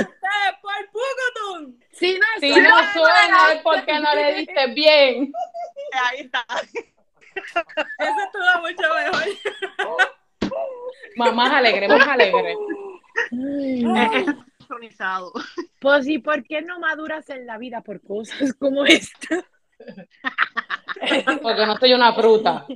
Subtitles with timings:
[0.00, 1.80] ustedes por Pucutun.
[1.92, 5.32] Si no, Si suena, no suena es porque no le diste bien.
[5.92, 6.44] Ahí está.
[7.34, 9.24] Eso estuvo mucho mejor.
[11.34, 12.54] Más alegre, más alegre.
[13.30, 14.26] Es
[14.58, 15.32] sincronizado.
[15.80, 19.44] Pues y por qué no maduras en la vida por cosas como esta.
[21.42, 22.66] Porque no soy una fruta.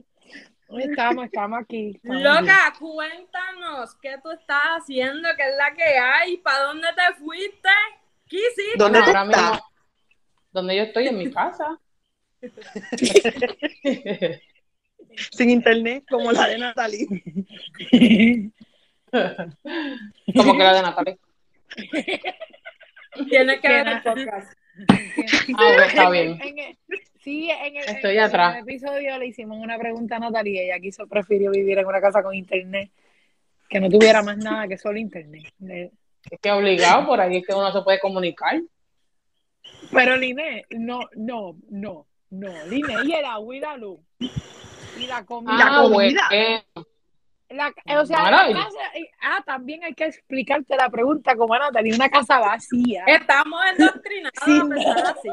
[0.79, 1.93] Estamos, estamos aquí.
[2.03, 7.15] estamos Loca, cuéntanos qué tú estás haciendo, qué es la que hay, para dónde te
[7.19, 7.69] fuiste,
[8.29, 8.79] qué hiciste.
[8.79, 9.53] ¿Dónde tú Ahora estás?
[9.53, 9.67] mismo,
[10.53, 11.79] donde yo estoy en mi casa.
[15.33, 17.07] Sin internet, como la de Natalie.
[20.35, 21.17] Como que la de Natalia.
[23.29, 24.59] Tienes que ver el podcast.
[24.89, 26.39] Ah, bueno, está bien.
[26.43, 26.79] En el-
[27.23, 28.57] sí, en el, Estoy en atrás.
[28.57, 32.01] el episodio le hicimos una pregunta a Natalia y ella quiso, prefirió vivir en una
[32.01, 32.91] casa con internet,
[33.69, 35.45] que no tuviera más nada que solo internet.
[36.31, 38.61] Es que obligado, por ahí es que uno se puede comunicar.
[39.93, 44.01] Pero Liné, no, no, no, no, Liné, y el agua y la luz.
[44.19, 45.57] Y la comida.
[45.57, 46.23] La Ah, comida.
[46.31, 46.63] bueno.
[47.49, 48.79] La- o sea, la casa,
[49.23, 53.05] ah, también hay que explicarte la pregunta como a Natalia, una casa vacía.
[53.07, 55.29] Estamos endoctrinados Sí, a pensar así.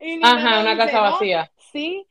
[0.00, 1.50] Y Liné Ajá, una dice, casa "No, vacía.
[1.72, 2.06] Sí,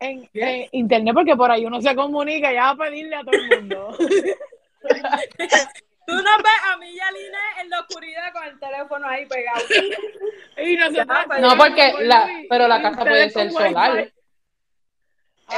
[0.00, 3.24] en eh, internet, porque por ahí uno se comunica y ya va a pedirle a
[3.24, 3.96] todo el mundo.
[6.06, 9.26] Tú nos ves a mí y a Line en la oscuridad con el teléfono ahí
[9.26, 9.60] pegado.
[10.64, 14.10] y nosotros Ya, No, porque la, pero la casa puede ser solar.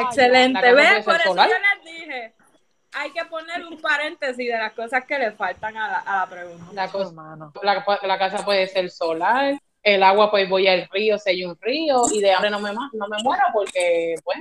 [0.00, 0.72] Excelente.
[0.72, 1.05] ¿Ves?
[1.05, 1.48] Por eso solar.
[1.48, 2.34] yo les dije,
[2.92, 6.27] hay que poner un paréntesis de las cosas que le faltan a la, a la
[6.27, 6.65] pregunta.
[6.72, 9.59] La, cosa- la, la casa puede ser solar.
[9.83, 12.03] El agua, pues voy al río, si hay un río.
[12.11, 14.39] Y de hambre no me, no me muero porque, pues,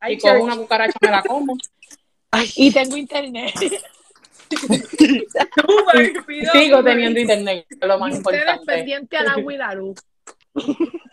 [0.00, 1.54] Hay si cojo una cucaracha me la como.
[2.56, 3.54] Y tengo internet.
[5.68, 8.72] Uber, pido Sigo teniendo internet, que es lo más Y ustedes importante.
[8.72, 9.98] pendientes al agua y la luz.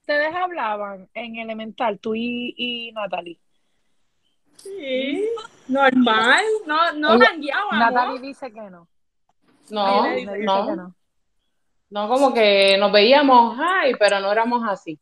[0.00, 3.38] Ustedes hablaban en elemental, tú y, y Natalie.
[4.56, 5.28] Sí,
[5.68, 6.44] normal.
[6.66, 7.78] No, no jangueábamos.
[7.78, 8.88] Natalie dice que no.
[9.70, 10.94] No, dice que no, no.
[11.90, 14.98] no, como que nos veíamos, ay, pero no éramos así.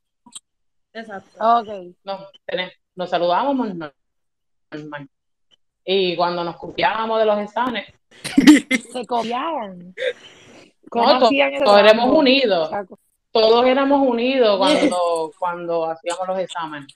[0.92, 1.58] Exacto.
[1.60, 1.96] Ok.
[2.04, 5.08] No, tenés- nos saludábamos normal.
[5.91, 7.94] Y cuando nos copiábamos de los exámenes,
[8.93, 9.94] Se copiaban.
[10.91, 11.32] todos
[11.78, 12.71] éramos unidos.
[13.31, 16.94] Todos éramos unidos cuando, cuando hacíamos los exámenes.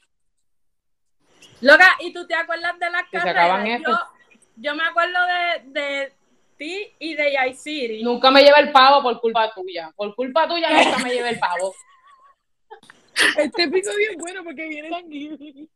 [1.62, 3.80] Loca, ¿y tú te acuerdas de las carreras?
[3.80, 3.96] Yo,
[4.56, 6.12] yo me acuerdo de, de
[6.58, 8.02] ti y de Yaisiri.
[8.02, 9.90] Nunca me llevé el pavo por culpa tuya.
[9.96, 11.74] Por culpa tuya nunca me llevé el pavo.
[13.38, 15.70] Este episodio es bueno porque viene Sanguí.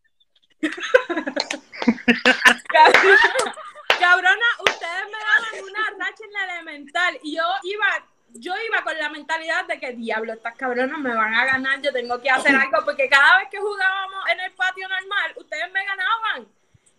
[3.99, 7.87] Cabrona, ustedes me daban una racha en la elemental y yo iba,
[8.35, 11.93] yo iba con la mentalidad de que diablo, estas cabronas me van a ganar, yo
[11.93, 15.85] tengo que hacer algo, porque cada vez que jugábamos en el patio normal, ustedes me
[15.85, 16.47] ganaban.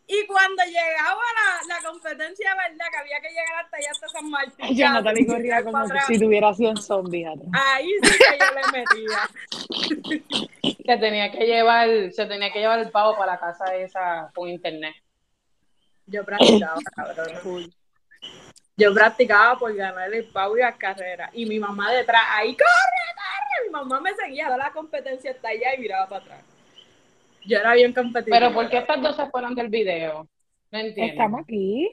[0.09, 2.85] Y cuando llegaba la, la competencia, ¿verdad?
[2.89, 4.75] Que había que llegar hasta allá, hasta San Martín.
[4.77, 7.49] Yo Natalie casi, corría como si tuviera 100 zombies atrás.
[7.53, 10.47] Ahí sí que yo le metía.
[10.87, 14.47] Se tenía que llevar, se tenía que llevar el pavo para la casa esa con
[14.47, 14.95] internet.
[16.05, 17.69] Yo practicaba, cabrón.
[18.77, 21.29] Yo practicaba por ganar el pavo y las carreras.
[21.33, 22.69] Y mi mamá detrás, ahí, corre,
[23.15, 23.65] corre.
[23.65, 26.56] Mi mamá me seguía, toda la competencia está allá y miraba para atrás.
[27.47, 28.39] Yo era bien competitiva.
[28.39, 30.27] Pero ¿por qué estas dos se fueron del video?
[30.71, 31.11] No entiendo.
[31.13, 31.89] Estamos aquí.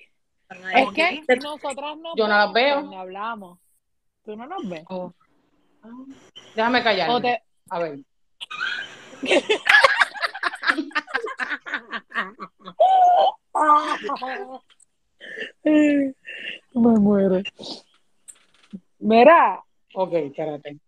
[0.75, 0.89] Es
[1.27, 2.75] que nosotras no Yo no las veo.
[2.81, 3.59] cuando hablamos.
[4.25, 4.85] Tú no nos ves.
[4.89, 5.13] Oh.
[6.55, 7.23] Déjame callar.
[7.23, 7.43] Te...
[7.71, 7.99] A ver.
[15.65, 16.15] Me
[16.75, 17.41] muero.
[18.99, 19.63] Mira,
[19.97, 20.79] Ok, espérate.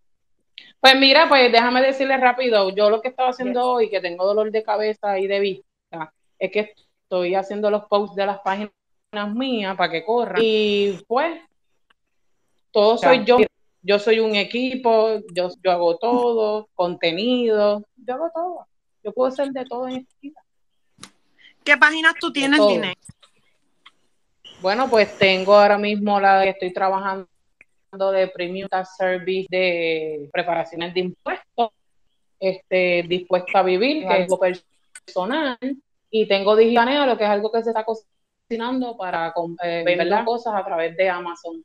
[0.86, 4.52] Pues mira, pues déjame decirle rápido, yo lo que estaba haciendo hoy, que tengo dolor
[4.52, 8.70] de cabeza y de vista, es que estoy haciendo los posts de las páginas
[9.34, 10.40] mías para que corran.
[10.40, 11.40] Y pues,
[12.70, 13.38] todo soy yo.
[13.82, 18.66] Yo soy un equipo, yo, yo hago todo, contenido, yo hago todo.
[19.02, 20.40] Yo puedo hacer de todo en esta vida.
[21.64, 22.60] ¿Qué páginas tú tienes.
[22.60, 22.94] Liné?
[24.60, 27.26] Bueno, pues tengo ahora mismo la que estoy trabajando
[27.96, 31.70] de Premium Tax Service de preparaciones de impuestos,
[32.38, 35.58] este, dispuesta a vivir, que es algo personal,
[36.10, 39.32] y tengo Digitaneo, lo que es algo que se está cocinando para
[39.62, 41.62] eh, vender las cosas a través de Amazon,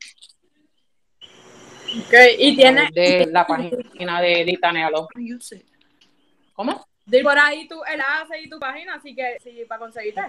[1.98, 5.08] Ok, Y tiene, de la página de Digitanealo.
[6.54, 6.86] ¿Cómo?
[7.04, 10.22] De por ahí tu enlace y tu página, así que sí, para conseguirte.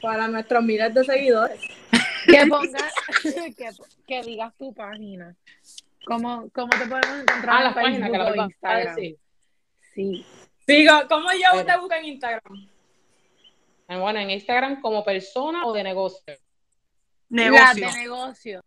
[0.00, 1.60] Para nuestros miles de seguidores.
[2.26, 2.92] Que pongas,
[3.56, 3.70] que,
[4.06, 5.34] que digas tu página.
[6.06, 8.94] ¿Cómo, cómo te podemos encontrar Ah, en que la o voy a Instagram?
[8.96, 9.16] decir.
[9.94, 10.26] Sí.
[10.66, 12.68] Sigo, ¿cómo yo Pero- te busco en Instagram?
[13.86, 16.34] Bueno, en Instagram como persona o de negocio.
[17.28, 17.86] Negocio.
[17.86, 18.64] La de negocio.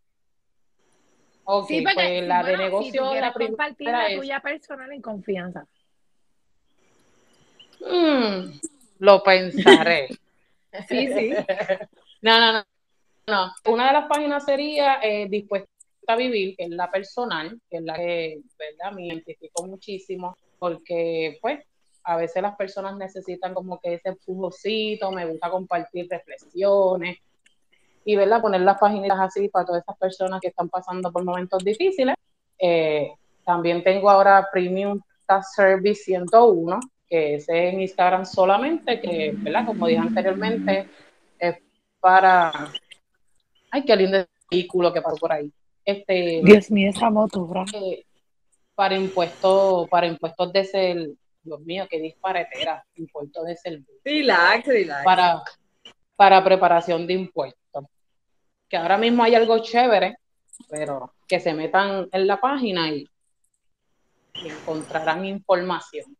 [1.44, 4.18] Ok, Sí, porque pues si, la de bueno, si negocio, quieres la compartir la es
[4.19, 5.65] tuya personal en confianza.
[7.80, 8.60] Mm,
[9.00, 10.10] lo pensaré.
[10.89, 11.33] Sí, sí.
[12.21, 12.63] No, no, no.
[13.27, 13.53] No.
[13.65, 15.69] Una de las páginas sería eh, Dispuesta
[16.07, 18.95] a Vivir, que es la personal, que es la que, ¿verdad?
[18.95, 21.59] Me identifico muchísimo, porque, pues,
[22.03, 27.18] a veces las personas necesitan como que ese empujocito, me gusta compartir reflexiones
[28.06, 28.41] y, ¿verdad?
[28.41, 32.15] Poner las páginas así para todas esas personas que están pasando por momentos difíciles.
[32.57, 33.12] Eh,
[33.45, 36.79] también tengo ahora Premium Tax Service 101,
[37.09, 39.65] que es en Instagram solamente, que, ¿verdad?
[39.65, 40.88] Como dije anteriormente,
[41.38, 41.57] es
[42.00, 42.71] para...
[43.72, 45.52] Ay, qué lindo vehículo que pasó por ahí.
[45.84, 47.66] Este, Dios mío, esa motora.
[47.74, 48.06] eh,
[48.75, 51.10] para impuestos, para impuestos de ser,
[51.42, 55.04] Dios mío, qué disparetera, impuestos de servicio Relax, relax.
[55.04, 55.44] para,
[56.16, 57.86] para preparación de impuestos.
[58.69, 60.18] Que ahora mismo hay algo chévere,
[60.70, 63.08] pero que se metan en la página y,
[64.36, 66.16] y encontrarán información.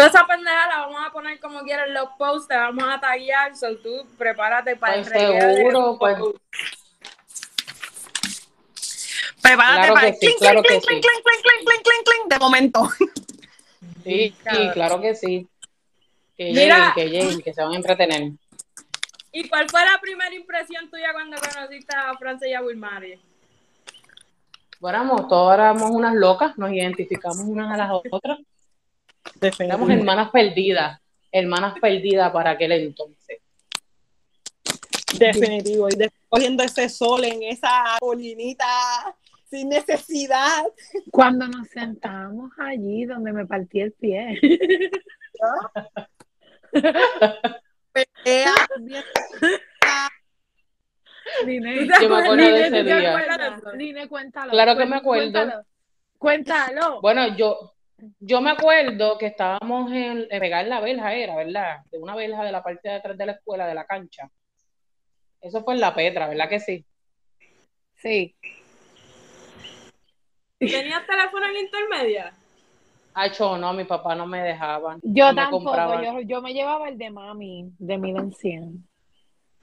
[0.00, 2.98] Toda esa pendeja la vamos a poner como quieras en los posts, te vamos a
[2.98, 6.16] taguear, so tú prepárate para Pues el seguro, pues.
[9.42, 11.08] Prepárate Claro para el sí, clink, claro clink, clink, sí.
[11.08, 12.88] clink, clink, clink, clink, clink, clink, de momento.
[14.02, 15.46] Sí, sí, claro que sí.
[16.34, 16.76] Que Mira.
[16.76, 18.32] lleguen, que lleguen, que se van a entretener.
[19.32, 23.20] ¿Y cuál fue la primera impresión tuya cuando conociste a Francia y a Wilmary?
[24.78, 28.38] Bueno, todas éramos unas locas, nos identificamos unas a las otras.
[29.24, 29.90] Éramos Definitivo.
[29.92, 31.00] hermanas perdidas,
[31.32, 33.38] hermanas perdidas para aquel entonces.
[35.18, 35.88] Definitivo.
[35.88, 38.66] Y después cogiendo ese sol en esa colinita
[39.50, 40.64] sin necesidad.
[41.10, 44.40] Cuando nos sentamos allí donde me partí el pie.
[47.92, 49.04] Pelea, bien-
[51.46, 52.96] Nine, ¿Tú te Yo me acuerdo de de ese día.
[52.96, 53.76] de?
[53.76, 54.50] Nine, cuéntalo.
[54.50, 55.32] Claro que me acuerdo.
[55.32, 55.64] Cuéntalo.
[56.18, 57.00] Cuéntalo.
[57.00, 57.74] Bueno, yo,
[58.18, 61.78] yo me acuerdo que estábamos en, en pegar la verja, era, ¿verdad?
[61.90, 64.30] De una verja de la parte de atrás de la escuela, de la cancha.
[65.40, 66.84] Eso fue en la Petra, ¿verdad que sí?
[67.96, 68.34] Sí.
[70.58, 72.34] ¿Tenías teléfono en la intermedia?
[73.14, 75.00] Hacho, no, mi papá no me dejaban.
[75.02, 78.88] Yo no tampoco, yo, yo me llevaba el de mami, de mil en cien.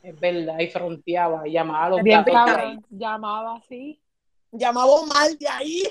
[0.02, 4.02] Es verdad, y fronteaba, y llamaba a los Bien cabrón, llamaba así.
[4.52, 5.84] Llamaba mal de ahí.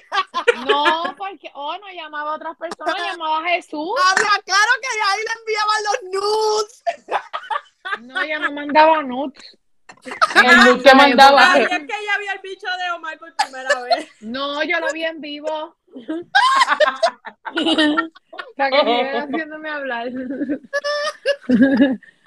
[0.67, 3.91] No, porque, oh, no llamaba a otras personas, llamaba a Jesús.
[4.11, 6.85] Habla claro que de ahí le enviaban los nudes.
[8.03, 9.59] No, ella no mandaba nudes.
[10.05, 11.53] El luz que mandaba.
[11.53, 14.09] Ay, es que ella vio el bicho de Omar por primera vez.
[14.21, 15.77] No, yo lo vi en vivo.
[18.57, 20.09] Para que sigan haciéndome hablar.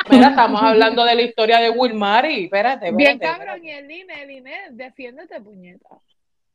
[0.09, 2.45] Mira, estamos hablando de la historia de Wilmary.
[2.45, 2.97] Espérate, espérate.
[2.97, 3.45] Bien espérate.
[3.45, 5.89] cabrón, y el Ine, el Ine, defiéndete, puñeta.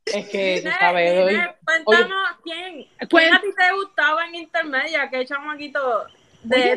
[0.06, 5.08] Es que tú sabes, hoy- nene, cuéntanos quién, quién a ti te gustaba en intermedia,
[5.10, 6.06] qué chamaquito
[6.42, 6.76] de, Oye,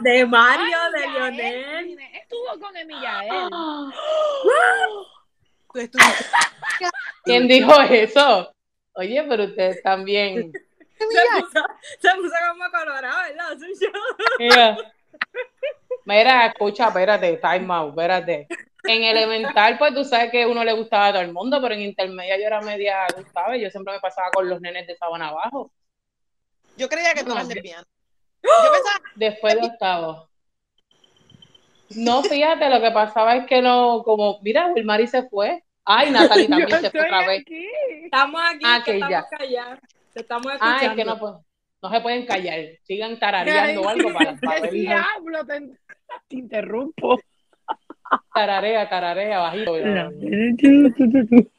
[0.00, 1.98] de, Mario, Ay, de Lionel.
[2.14, 3.28] Estuvo con Emillael.
[5.72, 6.24] Tú estuviste-
[7.24, 8.52] ¿Quién dijo eso?
[8.94, 10.52] Oye, pero ustedes también.
[10.98, 11.66] Se puso,
[12.00, 13.56] se puso como colorado, ¿verdad?
[14.38, 14.76] Mira,
[16.04, 18.46] Mira, escucha, espérate, time out, espérate.
[18.86, 21.80] En elemental, pues tú sabes que uno le gustaba a todo el mundo, pero en
[21.82, 25.28] intermedia yo era media, tú sabes, yo siempre me pasaba con los nenes de sabana
[25.28, 25.70] abajo,
[26.76, 27.36] Yo creía que tú No.
[27.36, 27.84] eras lesbiana.
[28.42, 30.28] Yo pensaba, después de octavo.
[31.96, 35.62] No, fíjate, lo que pasaba es que no, como, mira, Wilmary se fue.
[35.84, 37.40] Ay, Natalie también Yo se fue otra vez.
[37.42, 37.66] aquí.
[38.04, 39.78] Estamos aquí, Ah, que que estamos callados.
[40.12, 40.78] Te estamos escuchando.
[40.90, 41.32] Ay, que no, pues,
[41.82, 44.72] no se pueden callar, sigan tarareando o algo para, para ¿Qué ver.
[44.72, 45.46] diablo?
[45.46, 45.60] Te,
[46.28, 47.20] te interrumpo.
[48.34, 49.74] Tararea, tararea, bajito.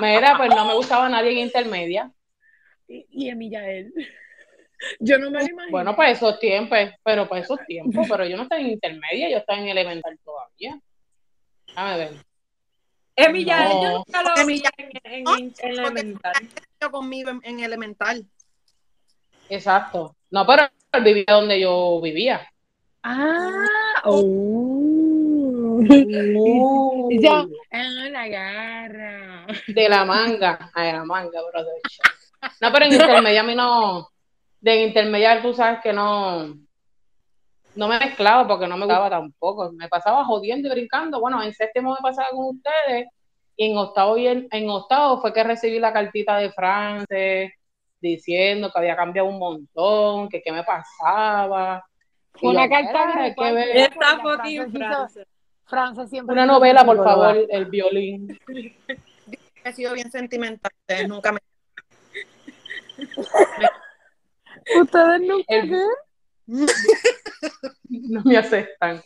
[0.00, 2.10] Mira, pues no me gustaba nadie en intermedia.
[2.88, 3.92] Y, y Emillael.
[5.00, 5.70] Yo no me lo imagino.
[5.70, 9.38] Bueno, para esos tiempos, pero para esos tiempos, pero yo no estaba en intermedia, yo
[9.38, 10.78] estaba en elemental todavía.
[11.66, 12.10] Déjame ver.
[13.16, 13.82] Emilia, No.
[13.82, 14.70] yo nunca lo vi Emilia.
[15.04, 16.34] en, en, en elemental.
[16.80, 18.26] yo conmigo en, en elemental.
[19.48, 20.14] Exacto.
[20.30, 22.46] No, pero él vivía donde yo vivía.
[23.02, 23.64] Ah,
[24.04, 25.80] oh.
[27.10, 29.46] Yo, en la garra.
[29.66, 30.70] de la manga.
[30.74, 31.74] Ay, la manga, brother.
[32.60, 34.08] No, pero en intermedia a mí no.
[34.60, 36.54] De intermedia tú sabes que no.
[37.74, 39.70] No me mezclaba porque no me gustaba tampoco.
[39.72, 41.20] Me pasaba jodiendo y brincando.
[41.20, 43.08] Bueno, en séptimo me pasaba con ustedes.
[43.56, 47.54] Y en octavo, y en, en octavo fue que recibí la cartita de France
[48.00, 51.84] diciendo que había cambiado un montón, que qué me pasaba.
[52.42, 53.76] Una carta "Mira, de qué cuál- ver".
[53.76, 54.72] Esta fucking.
[55.64, 56.32] Francia siempre.
[56.32, 58.38] Una novela, por favor, el violín.
[59.64, 60.70] He sido bien sentimental.
[60.82, 61.40] Ustedes nunca me.
[64.80, 65.82] Ustedes nunca El- qué?
[67.88, 69.02] No me aceptan.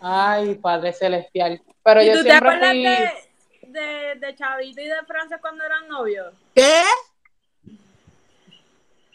[0.00, 1.62] Ay, Padre Celestial.
[1.82, 2.82] Pero ¿Y yo tú te siempre acuerdas fui...
[2.82, 6.34] de, de, de Chavito y de Francia cuando eran novios?
[6.54, 6.82] ¿Qué?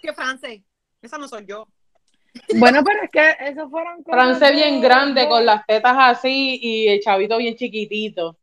[0.01, 0.63] ¿Qué France?
[1.01, 1.67] Esa no soy yo.
[2.57, 5.95] Bueno, pero es que esos fueron cosas France bien de- grande, de- con las tetas
[5.97, 8.37] así y el chavito bien chiquitito.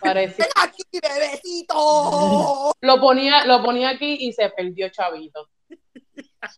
[0.00, 0.46] Parecía.
[0.46, 2.72] ¡Ven aquí, bebecito!
[2.80, 5.48] Lo ponía, lo ponía aquí y se perdió chavito.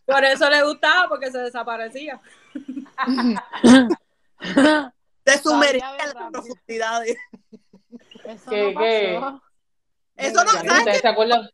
[0.05, 2.19] Por eso le gustaba, porque se desaparecía.
[5.25, 7.17] De sumergir Sabía en las profundidades.
[8.25, 9.17] Eso ¿Qué, no qué?
[9.19, 9.41] pasó.
[10.15, 10.99] Eso no, Ya, ¿sabes ¿Ustedes qué?
[11.01, 11.49] se acuerdan?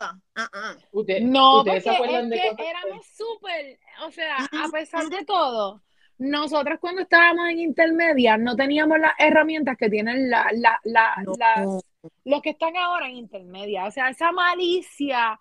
[0.00, 0.76] Ah, ah.
[0.92, 2.66] Usted- No, ¿Ustedes porque se acuerdan es de que cosas?
[2.66, 4.36] éramos súper, o sea,
[4.66, 5.82] a pesar de todo,
[6.18, 11.32] nosotros cuando estábamos en intermedia no teníamos las herramientas que tienen la, la, la, No.
[11.38, 11.84] las-
[12.24, 13.84] los que están ahora en intermedia.
[13.86, 15.38] O sea, esa malicia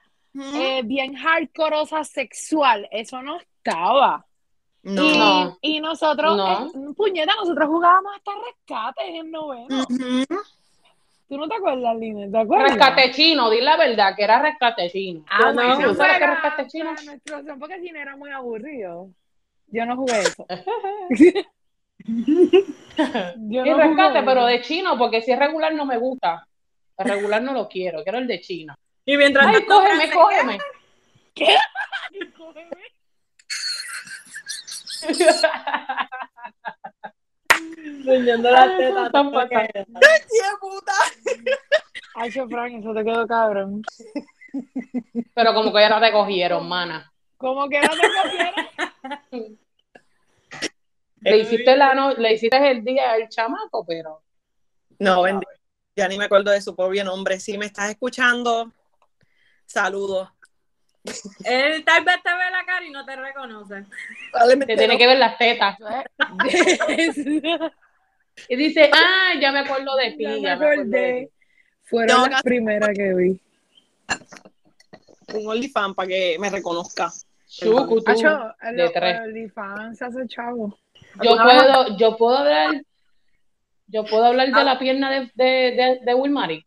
[0.55, 4.25] eh, bien hardcoreosa sexual, eso no estaba.
[4.83, 5.03] No.
[5.03, 5.57] Y, No.
[5.61, 6.67] y nosotros, No.
[6.67, 9.83] eh, puñeta, nosotros jugábamos hasta rescates en noveno.
[9.83, 10.41] Ujú.
[11.27, 12.31] ¿Tú no te acuerdas, Lina?
[12.31, 12.69] ¿Te acuerdas?
[12.75, 15.25] Rescate chino, di la verdad, que era rescate chino.
[15.29, 15.77] Ah, no.
[15.89, 16.91] ¿Tú sabes qué rescate chino?
[17.05, 19.09] nuestro son, porque si no era muy aburrido.
[19.67, 20.45] Yo no jugué eso.
[22.07, 26.47] Yo Y no rescate, jugué pero de chino, porque si es regular no me gusta.
[26.97, 28.77] El regular no lo quiero, quiero el de China.
[29.05, 30.57] Y mientras Ay, tanto, cógeme, Francia- cógeme.
[37.77, 39.11] Enseñando las tetas.
[39.49, 40.93] ¡Qué puta!
[42.15, 43.83] Ay, Frank, eso te quedó cabrón.
[45.33, 47.11] Pero como que ya no te cogieron, mana.
[47.37, 48.07] ¿Cómo que no te
[49.31, 49.59] cogieron?
[51.21, 54.21] Le hiciste, la no, le hiciste el día al chamaco, pero
[54.99, 55.51] No, bendito.
[55.95, 57.39] Ya ni me acuerdo de su propio nombre.
[57.39, 58.71] Si me estás escuchando,
[59.65, 60.29] saludos.
[61.45, 63.85] Él tal vez te ve la cara y no te reconoce.
[64.65, 64.97] Te tiene no.
[64.97, 65.77] que ver las tetas.
[68.49, 70.23] Y dice, ah, ya me acuerdo de ti.
[70.23, 71.31] ya me acuerdo de acordé.
[71.83, 73.41] Fueron No, las primeras que vi.
[75.33, 77.11] un OnlyFans para que me reconozca.
[77.47, 78.11] Chucu, tú.
[78.11, 79.21] Acho, de tres.
[79.21, 80.77] OnlyFans se hace chavo.
[81.23, 82.81] Yo puedo, yo puedo hablar,
[83.87, 86.63] yo puedo hablar de la pierna de, de, de, de Wilmary.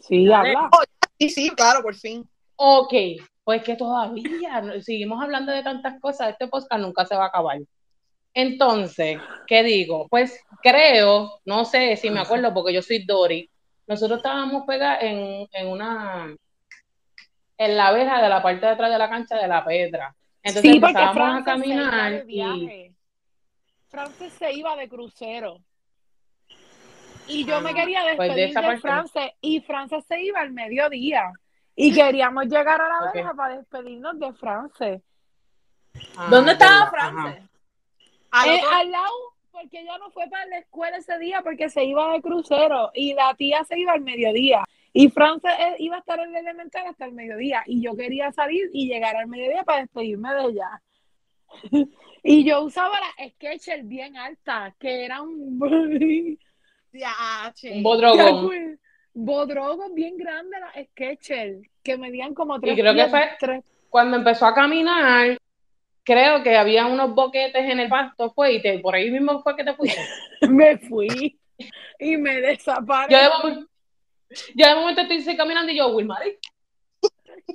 [0.00, 0.68] Sí, habla.
[1.18, 2.28] Sí, sí, claro, por fin.
[2.56, 2.92] Ok,
[3.48, 7.56] pues que todavía seguimos hablando de tantas cosas, este podcast nunca se va a acabar.
[8.34, 10.06] Entonces, ¿qué digo?
[10.10, 13.48] Pues creo, no sé si me acuerdo porque yo soy Dory,
[13.86, 16.36] nosotros estábamos pegados en, en una,
[17.56, 20.14] en la verja de la parte de atrás de la cancha de la Petra.
[20.42, 22.94] Entonces sí, porque empezábamos a caminar de y.
[23.88, 25.56] Frances se iba de crucero.
[27.26, 28.80] Y yo me Ah, quería pues de despedir esa de, no.
[28.82, 31.32] Frances y Frances se iba al mediodía.
[31.80, 33.14] Y queríamos llegar a la Ok.
[33.14, 35.00] verja para despedirnos de Frances.
[36.16, 36.90] Ah, ¿Dónde estaba.
[36.90, 37.42] France?
[38.32, 39.14] Al Eh, otro- al lado,
[39.52, 43.14] porque ella no fue para la escuela ese día porque se iba de crucero y
[43.14, 44.64] la tía se iba al mediodía.
[44.92, 47.62] Y Frances eh, iba a estar en el elemental hasta el mediodía.
[47.66, 50.82] Y yo quería salir y llegar al mediodía para despedirme de ella.
[52.24, 55.60] y yo usaba la Skechers bien alta, que era un.
[57.70, 58.80] Un bodrogón.
[59.20, 64.46] Bodrogos bien grandes, las Skechers, que medían como tres creo que fue- tres- Cuando empezó
[64.46, 65.36] a caminar,
[66.04, 69.56] creo que había unos boquetes en el pasto, fue, y te, por ahí mismo fue
[69.56, 70.00] que te fuiste.
[70.48, 71.36] me fui
[71.98, 73.12] y me desaparecí.
[73.12, 73.70] Yo de momento,
[74.54, 76.38] yo de momento estoy caminando y yo, Wilmary,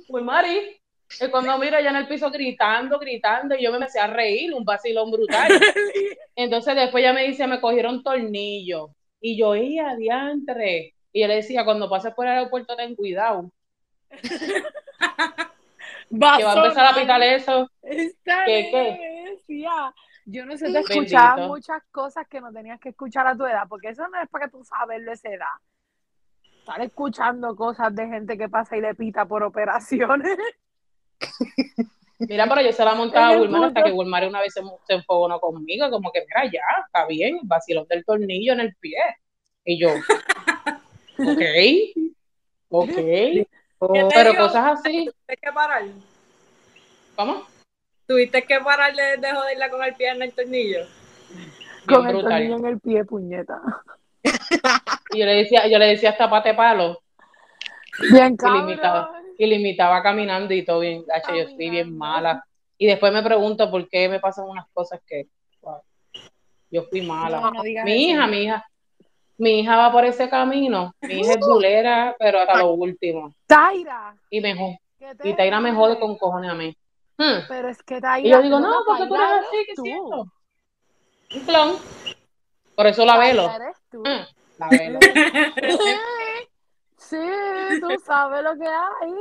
[0.08, 0.76] Wilmary.
[1.20, 4.52] Y cuando miro ya en el piso gritando, gritando, y yo me empecé a reír,
[4.52, 5.48] un vacilón brutal.
[6.36, 8.90] Entonces después ya me dice, me cogieron tornillos.
[9.20, 10.93] Y yo, ¡y adiantre!
[11.14, 13.50] Y yo le decía, cuando pases por el aeropuerto, ten cuidado,
[16.10, 17.70] Va que va a empezar a pitar eso.
[17.82, 19.30] Esta ¿Qué, qué?
[19.30, 19.94] decía,
[20.26, 20.92] yo no sé, te Bendito.
[20.92, 24.28] escuchaba muchas cosas que no tenías que escuchar a tu edad, porque eso no es
[24.28, 25.46] para que tú saberlo a esa edad.
[26.58, 30.36] Estar escuchando cosas de gente que pasa y le pita por operaciones.
[32.18, 34.94] Mira, pero yo se la montaba a Wilmar hasta que Wilmar una vez se, se
[34.94, 38.98] enfogonó conmigo, como que, mira, ya, está bien, vacilón del tornillo en el pie.
[39.64, 39.88] Y yo,
[41.18, 41.42] ok,
[42.70, 43.46] ok, ¿Qué
[43.78, 44.46] te pero digo?
[44.46, 45.82] cosas así, Tuviste que parar.
[47.16, 47.46] ¿cómo?
[48.06, 50.86] Tuviste que parar de, de joderla con el pie en el tornillo.
[51.86, 53.60] Con el tornillo en el pie, puñeta.
[55.12, 57.00] Y yo le decía, yo le decía hasta pate palo,
[58.10, 59.14] Bien cabrón.
[59.38, 62.44] y limitaba caminando y todo bien, gacho, yo estoy bien mala.
[62.78, 65.28] Y después me pregunto por qué me pasan unas cosas que,
[65.60, 65.80] wow,
[66.70, 67.40] yo fui mala.
[67.40, 68.00] No, no digas Mi eso.
[68.12, 68.66] hija, mi hija,
[69.38, 73.34] mi hija va por ese camino, mi hija es bulera, pero hasta lo último.
[73.46, 74.14] Taira.
[74.30, 76.76] Y me jo- ¿qué te y Taira me jode con cojones a mí.
[77.16, 77.40] Hmm.
[77.48, 78.26] Pero es que Taira.
[78.28, 80.26] Y yo digo, no, porque tú eres así, ¿qué esto?
[81.34, 81.76] Un clon.
[82.76, 83.46] Por eso la velo.
[83.46, 84.00] Taira eres tú.
[84.00, 84.24] Hmm,
[84.58, 84.98] La velo.
[86.96, 87.18] Sí,
[87.80, 89.12] tú sabes lo que hay.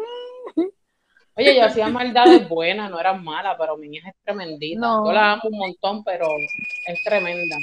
[1.36, 4.80] Oye, yo hacía maldades buenas, no eran malas, pero mi hija es tremendita.
[4.80, 5.06] No.
[5.06, 6.28] Yo la amo un montón, pero
[6.88, 7.58] es tremenda.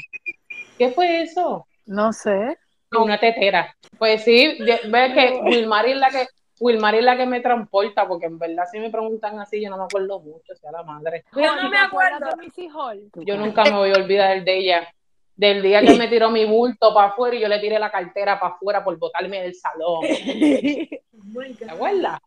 [0.77, 1.67] ¿Qué fue eso?
[1.91, 2.57] No sé.
[2.93, 3.75] Una tetera.
[3.99, 6.27] Pues sí, ves que Wilmary es la que
[6.61, 9.77] Wilmary es la que me transporta, porque en verdad si me preguntan así, yo no
[9.79, 11.25] me acuerdo mucho, sea la madre.
[11.35, 12.37] Yo no me ¿Te acuerdas acuerdo.
[12.37, 13.11] de Missy Hall?
[13.27, 14.89] Yo nunca me voy a olvidar de ella.
[15.35, 18.39] Del día que me tiró mi bulto para afuera y yo le tiré la cartera
[18.39, 20.01] para afuera por botarme del salón.
[21.59, 22.21] ¿Te acuerdas?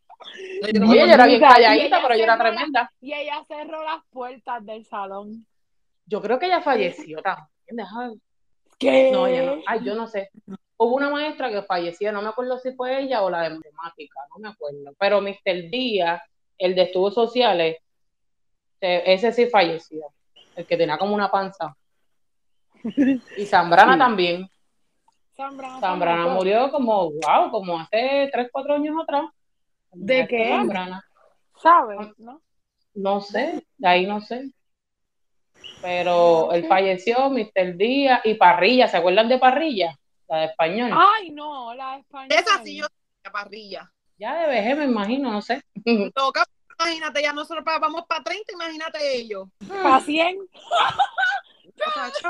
[0.63, 2.91] Oye, yo era bien calladita, ella pero yo era tremenda.
[3.01, 5.45] Y ella cerró las puertas del salón.
[6.07, 7.47] Yo creo que ella falleció también.
[7.67, 8.11] Deja-
[8.79, 9.11] ¿Qué?
[9.11, 9.25] No.
[9.65, 10.29] Ay, yo no sé.
[10.77, 14.19] Hubo una maestra que falleció, no me acuerdo si fue ella o la de matemática,
[14.31, 14.93] no me acuerdo.
[14.97, 15.69] Pero Mr.
[15.69, 16.21] Díaz,
[16.57, 17.77] el de estudios sociales,
[18.79, 20.05] se- ese sí falleció.
[20.55, 21.75] El que tenía como una panza.
[23.37, 23.99] Y Zambrana Sí.
[23.99, 24.49] también.
[25.35, 29.25] Zambrana, Zambrana murió como, wow, como hace 3, 4 años atrás.
[29.91, 30.49] ¿De qué?
[30.49, 31.03] Zambrana.
[31.55, 31.99] ¿Sabes?
[32.17, 32.41] ¿No?
[32.95, 34.51] No sé, de ahí no sé.
[35.81, 36.67] Pero él Sí.
[36.67, 37.75] falleció, Mr.
[37.75, 39.97] Díaz y Parrilla, ¿se acuerdan de Parrilla?
[40.27, 40.91] La de español.
[40.93, 42.39] Ay, no, la española.
[42.39, 43.91] Esa sí yo tenía parrilla.
[44.17, 45.61] Ya de vejez, me imagino, no sé.
[46.15, 46.45] Loca,
[46.79, 49.49] imagínate, ya nosotros vamos para 30, imagínate ellos.
[49.83, 50.37] Pa' 100.
[51.85, 52.29] Muchacho,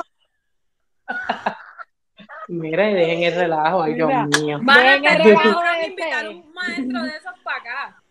[2.47, 4.59] Mira, y dejen el relajo, ay Dios mío.
[4.61, 8.02] Van a tener que invitar un maestro de esos para acá.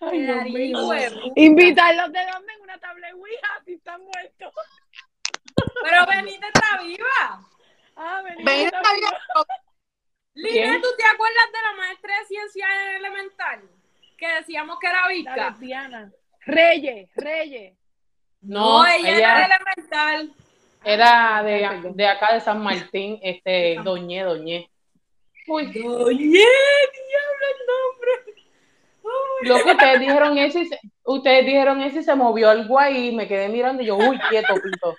[0.00, 1.32] Ay, Dios huevo.
[1.36, 4.52] Invitarlos de dónde en una tabla de Ouija si están muertos.
[5.82, 7.40] Pero Benita está viva.
[7.96, 9.10] Ah, ven está bien.
[10.34, 10.80] Lina, ¿Quién?
[10.82, 13.62] ¿tú te acuerdas de la maestra de ciencia elemental?
[14.16, 15.50] Que decíamos que era La Vizca.
[15.50, 16.12] lesbiana.
[16.46, 17.76] Reyes, Reyes.
[18.40, 20.32] No, ella, ella- era elemental.
[20.84, 24.70] Era de, de acá de San Martín, este, Doñé, Doñé.
[25.48, 26.04] Uy, nombre.
[26.04, 26.38] Uy.
[29.42, 33.16] Loco, ustedes dijeron eso y se, ustedes dijeron eso y se movió algo ahí y
[33.16, 34.96] me quedé mirando y yo, uy, quieto, pito.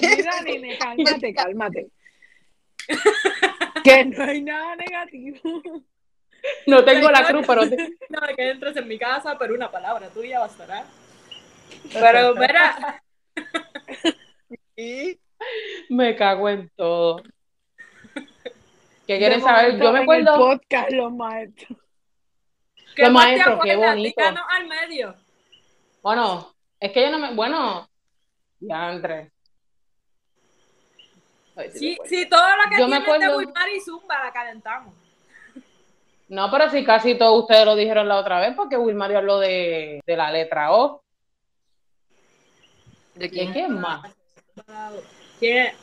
[0.00, 1.86] Mira, nene, cálmate, cálmate.
[3.84, 5.62] Que no hay nada negativo.
[6.66, 7.62] No tengo la cruz, pero
[8.08, 10.84] No, que entres en mi casa, pero una palabra tuya bastará.
[11.92, 13.02] Pero mira,
[14.76, 15.18] y
[15.90, 17.22] me cago en todo.
[19.06, 19.78] ¿Qué quieren saber?
[19.78, 20.36] Yo me en el acuerdo.
[20.36, 21.78] podcast, los maestros.
[22.94, 24.22] ¿Qué Los maestros, qué bonito.
[24.48, 25.14] Al medio.
[26.02, 27.34] Bueno, es que yo no me.
[27.34, 27.88] Bueno,
[28.60, 29.30] ya Andrés.
[31.74, 34.94] Sí, sí, todo lo que Yo me de acuerdo- Wilmar y Zumba la calentamos.
[36.28, 40.00] No, pero sí, casi todos ustedes lo dijeron la otra vez, porque Wilmario habló de,
[40.06, 41.02] de la letra O.
[43.14, 44.10] ¿De ¿Y quién más?
[45.38, 45.74] ¿Quién?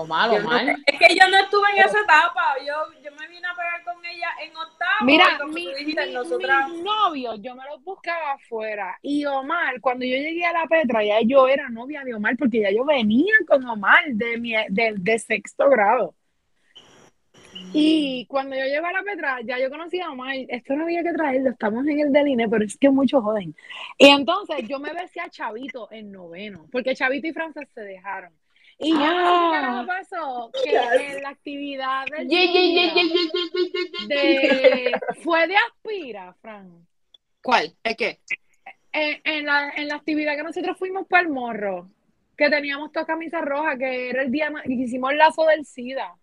[0.00, 0.64] O mal, Yo o no mal.
[0.66, 0.76] sé.
[0.86, 2.54] Es que yo no estuve en esa etapa.
[2.64, 5.04] Yo, yo me vine a pegar con ella en octavo.
[5.04, 6.68] Mira, mi, dijiste, mi- nosotras.
[6.70, 8.96] mis novios, yo me los buscaba afuera.
[9.02, 12.60] Y Omar, cuando yo llegué a la Petra, ya yo era novia de Omar, porque
[12.60, 16.14] ya yo venía con Omar de, mi, de, de sexto grado.
[17.72, 20.34] Y cuando yo llegué a la Petra, ya yo conocía a Omar.
[20.48, 23.54] Esto no había que traerlo, estamos en el del INE, pero es que muchos joden.
[23.98, 28.32] Y entonces yo me besé a Chavito en noveno, porque Chavito y Frances se dejaron.
[28.78, 29.80] Y ya Ah.
[29.80, 30.50] ¿qué pasó?
[30.62, 32.40] Que en la actividad del día
[34.06, 36.86] de, fue de Aspira, Fran.
[37.42, 37.74] ¿Cuál?
[37.82, 38.20] ¿El qué?
[38.92, 41.90] En, en la, en la actividad que nosotros fuimos para el morro,
[42.36, 46.14] que teníamos toda camisa roja, que era el día que hicimos el lazo del SIDA.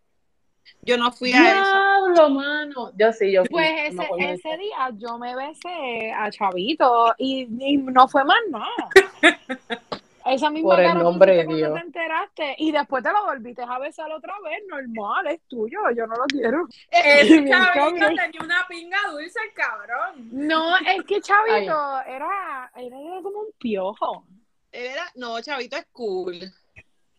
[0.81, 2.29] Yo no fui a eso.
[2.29, 2.91] Mano.
[2.97, 3.49] Yo sí, yo fui.
[3.51, 8.89] Pues ese, ese día yo me besé a Chavito y, y no fue más nada.
[10.25, 11.73] Esa misma Por el cara nombre de Dios.
[11.75, 16.07] te enteraste y después te lo volviste a besar otra vez, normal, es tuyo, yo
[16.07, 16.65] no lo quiero.
[16.89, 20.29] Ese chavito tenía una pinga dulce, el cabrón.
[20.31, 24.25] No, es que Chavito era, era como un piojo.
[24.71, 26.39] Era, no, Chavito es cool.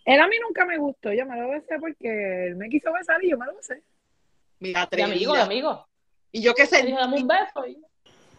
[0.05, 3.23] Él a mí nunca me gustó, yo me lo besé porque él me quiso besar
[3.25, 3.83] y yo me lo besé.
[4.59, 5.87] Mira, De amigo, de amigo.
[6.33, 7.67] Y yo qué sé, dije, dame un beso.
[7.67, 7.81] y-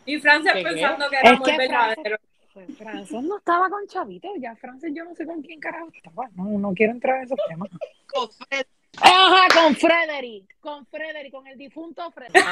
[0.06, 0.70] Y Frances ¿Qué, qué?
[0.70, 2.18] pensando que era Es muy verdadero.
[2.58, 6.28] Pues Frances no estaba con Chavito, ya Frances yo no sé con quién carajo estaba,
[6.34, 7.70] no, no quiero entrar en esos temas.
[8.12, 8.66] con Fred,
[9.00, 12.44] Ajá, con Frederick, con Frederick, con el difunto Frederick.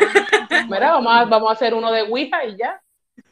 [0.70, 2.80] Mira, vamos a, vamos a hacer uno de Ouija y ya.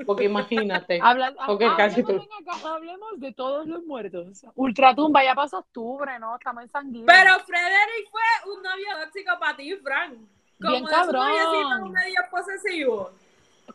[0.04, 1.00] Porque imagínate.
[1.00, 4.44] Habla- Porque casi hablemos, tú- acá, hablemos de todos los muertos.
[4.56, 6.34] Ultratumba, ya pasó octubre, ¿no?
[6.36, 7.06] Estamos en sanguíneo.
[7.06, 10.14] Pero Frederick fue un novio tóxico para ti, Frank.
[10.60, 11.28] Como Bien cabrón.
[11.28, 13.12] noviecitos medio posesivos.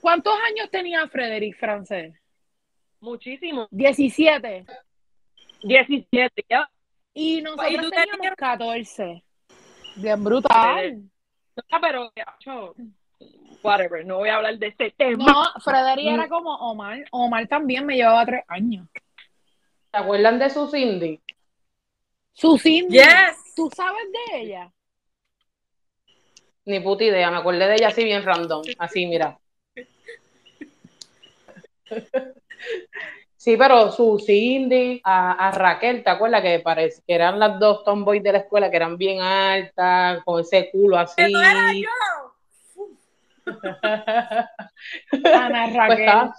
[0.00, 2.12] ¿Cuántos años tenía Frederick francés?
[3.00, 3.68] Muchísimo.
[3.70, 4.66] 17.
[5.62, 6.68] 17, ya.
[7.14, 9.24] Y nosotros ¿Y tú teníamos tenías- 14.
[9.96, 11.02] Bien brutal.
[11.70, 12.12] No, pero,
[13.62, 15.24] whatever, no voy a hablar de este tema.
[15.24, 17.04] No, Frederick era como Omar.
[17.10, 18.86] Omar también me llevaba tres años.
[19.90, 21.20] ¿Se acuerdan de su Cindy?
[22.32, 22.98] Su Cindy.
[22.98, 23.54] Yes.
[23.56, 24.72] ¿Tú sabes de ella?
[26.64, 28.62] Ni puta idea, me acordé de ella así bien random.
[28.78, 29.36] Así, mira.
[33.36, 37.84] Sí, pero su Cindy, a, a Raquel, ¿te acuerdas que parece que eran las dos
[37.84, 41.14] tomboys de la escuela que eran bien altas, con ese culo así?
[41.16, 41.88] Que no era yo.
[45.34, 46.30] Ana Pues Raquel.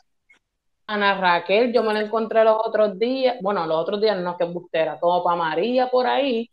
[0.88, 4.44] Ana Raquel, yo me la encontré los otros días, bueno, los otros días no, que
[4.44, 6.50] es bustera, como para María por ahí,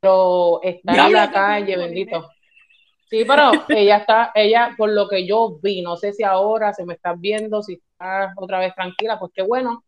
[0.00, 2.30] pero está en la calle, bendito.
[3.08, 6.84] Sí, pero ella está, ella, por lo que yo vi, no sé si ahora se
[6.84, 9.84] me estás viendo, si estás otra vez tranquila, pues qué bueno,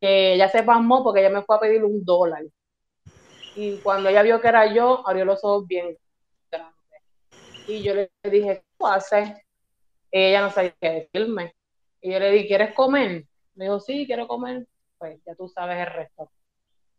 [0.00, 2.42] que ella se pasmó porque ella me fue a pedir un dólar.
[3.56, 5.96] Y cuando ella vio que era yo, abrió los ojos bien
[6.50, 7.02] grandes.
[7.66, 9.32] Y yo le dije, ¿qué tú haces?
[10.10, 11.54] Ella no sabía qué decirme.
[12.00, 13.24] Y yo le dije, ¿quieres comer?
[13.54, 14.66] Me dijo, sí, quiero comer.
[14.98, 16.30] Pues ya tú sabes el resto.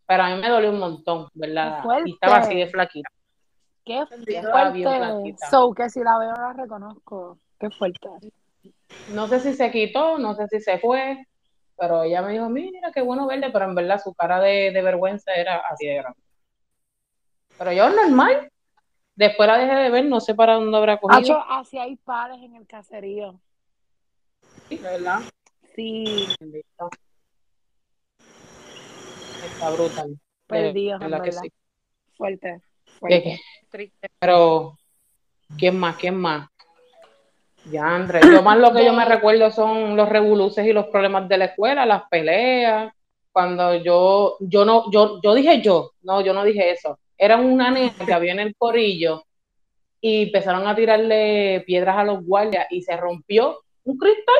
[0.05, 1.83] Pero a mí me dolió un montón, ¿verdad?
[2.05, 3.09] Y estaba así de flaquita.
[3.85, 4.97] Qué Estaba bien fuerte.
[4.97, 5.49] flaquita.
[5.49, 7.39] So, que si la veo la reconozco.
[7.59, 8.09] Qué fuerte.
[9.13, 11.25] No sé si se quitó, no sé si se fue,
[11.77, 14.81] pero ella me dijo, mira, qué bueno verle, pero en verdad su cara de, de
[14.81, 16.19] vergüenza era así de grande.
[17.57, 18.49] Pero yo normal.
[19.13, 21.19] Después la dejé de ver, no sé para dónde habrá cogido.
[21.19, 23.39] Hacho, así hay pares en el caserío.
[24.81, 25.19] ¿verdad?
[25.75, 26.27] Sí.
[29.43, 30.19] Está brutal.
[30.47, 31.41] perdidos, De en verdad que verdad.
[31.43, 31.51] sí.
[32.15, 32.61] Fuerte.
[32.99, 33.41] Fuerte.
[33.69, 34.09] Triste.
[34.19, 34.77] Pero,
[35.57, 35.97] ¿quién más?
[35.97, 36.49] ¿Quién más?
[37.65, 38.23] Ya, Andrés.
[38.25, 41.45] Yo más lo que yo me recuerdo son los revoluces y los problemas de la
[41.45, 42.93] escuela, las peleas.
[43.31, 46.99] Cuando yo, yo no, yo, yo dije yo, no, yo no dije eso.
[47.17, 49.23] Era una nena que había en el corillo
[50.01, 54.35] y empezaron a tirarle piedras a los guardias y se rompió un cristal.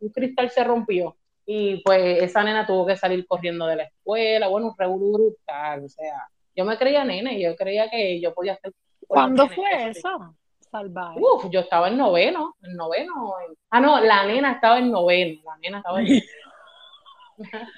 [0.00, 1.16] Un cristal se rompió.
[1.44, 4.48] Y pues esa nena tuvo que salir corriendo de la escuela.
[4.48, 5.84] Bueno, un revolú brutal.
[5.84, 8.72] O sea, yo me creía nena y yo creía que yo podía hacer.
[9.06, 10.34] ¿Cuándo fue eso?
[10.70, 11.20] Salvaje.
[11.20, 13.34] Uf, yo estaba en noveno, en noveno.
[13.48, 16.06] en- Ah, no, la nena estaba en noveno, la nena estaba en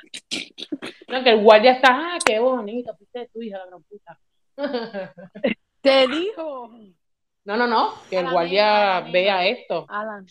[1.09, 4.18] No, que el guardia está, ah, qué bonito, fuiste tu hija, la gran puta.
[5.81, 6.70] Te dijo.
[7.44, 9.46] No, no, no, que A el guardia nena, vea nena.
[9.46, 10.27] esto, Alan.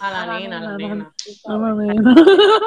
[0.00, 1.12] a la a la nena, a la nena.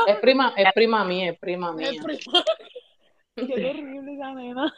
[0.08, 1.90] Es prima, es prima mía, es prima mía.
[1.92, 2.22] Es prima.
[3.36, 4.74] Qué terrible esa nena.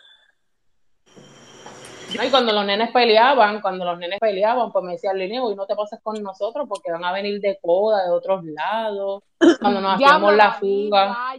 [2.15, 5.55] No, y cuando los nenes peleaban, cuando los nenes peleaban, pues me decían, Lineo, y
[5.55, 9.23] no te pases con nosotros porque van a venir de coda, de otros lados.
[9.59, 11.35] Cuando nos hacíamos la fuga.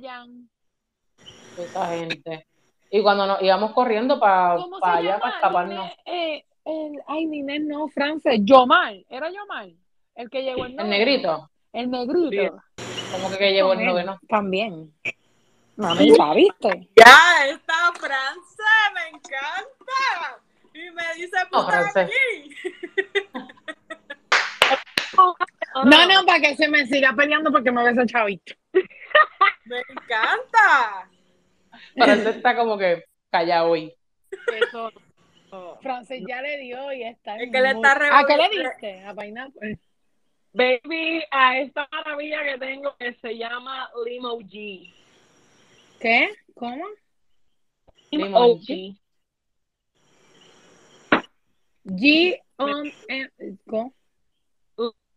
[1.58, 2.46] Esa gente.
[2.90, 5.90] Y cuando nos íbamos corriendo para ¿Cómo se allá, para escaparnos.
[6.06, 8.40] Eh, el, ay, Ninel, no, Frances.
[8.44, 8.94] Yomar.
[9.08, 9.68] ¿Era Yomar?
[10.14, 10.90] El que llegó el El noveno.
[10.96, 12.62] negrito, El negrito.
[13.12, 14.18] como que, que llevó el noveno.
[14.28, 14.92] También.
[15.76, 16.88] Mamita, ¿viste?
[16.96, 20.42] Ya, esta Francia me encanta.
[20.80, 22.56] Y me dice No, puta aquí.
[25.84, 28.54] No, no, para que se me siga peleando porque me besa chavito.
[28.72, 31.08] Me encanta.
[31.94, 33.94] Pero él está como que callado hoy.
[34.60, 34.90] Eso.
[35.52, 35.76] no.
[35.80, 37.36] Frances ya le dio y está.
[37.36, 37.84] Es en que le mood.
[37.86, 39.04] está ¿A qué le diste?
[39.04, 39.78] A Pineapple.
[40.52, 44.92] Baby, a esta maravilla que tengo que se llama Limo G.
[46.00, 46.30] ¿Qué?
[46.54, 46.84] ¿Cómo?
[48.10, 48.99] Limo Limo G.
[51.96, 53.30] G on M.
[53.68, 53.92] ¿Cómo?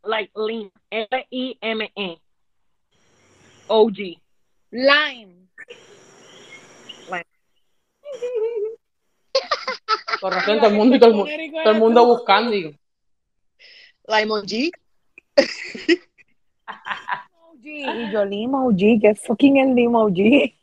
[0.03, 0.69] Like Lim.
[0.89, 2.17] L-I-M-E.
[3.67, 3.97] OG.
[4.71, 5.47] Lime.
[10.21, 11.31] Por razón, todo el mundo, todo el mundo,
[11.63, 12.53] todo el mundo buscando.
[12.55, 12.77] y-
[14.05, 14.71] La emoji.
[17.61, 20.53] Y yo Limoji, que es fucking el Limoji.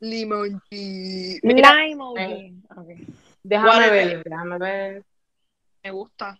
[0.00, 1.40] Limonji.
[1.42, 2.62] Mira, Limoji.
[2.76, 2.88] Ok.
[3.42, 4.06] Déjame Whatever.
[4.06, 5.04] ver, déjame ver.
[5.84, 6.38] Me gusta.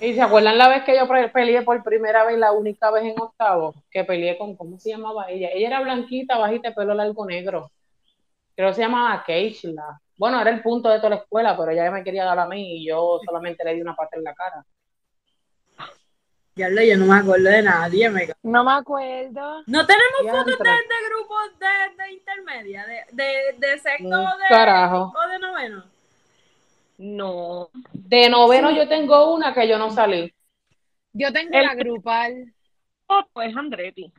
[0.00, 3.20] ¿Y se acuerdan la vez que yo peleé por primera vez, la única vez en
[3.20, 3.74] octavo?
[3.90, 5.50] Que peleé con, ¿cómo se llamaba ella?
[5.52, 7.70] Ella era blanquita, bajita, pelo largo negro.
[8.56, 10.00] Creo que se llamaba Keishla.
[10.16, 12.78] Bueno, era el punto de toda la escuela, pero ella me quería dar a mí
[12.78, 14.64] y yo solamente le di una pata en la cara.
[16.54, 18.28] Diablo, yo no me acuerdo de nadie, me.
[18.42, 19.62] No me acuerdo.
[19.66, 24.48] No tenemos fotos de, de grupos de, de intermedia, de, de, de sexto o de,
[24.48, 25.12] carajo.
[25.16, 25.84] o de noveno.
[26.98, 27.70] No.
[27.92, 30.32] De noveno yo tengo una que yo no salí.
[31.12, 32.52] Yo tengo El- la grupal.
[33.06, 34.12] Foto es Andretti.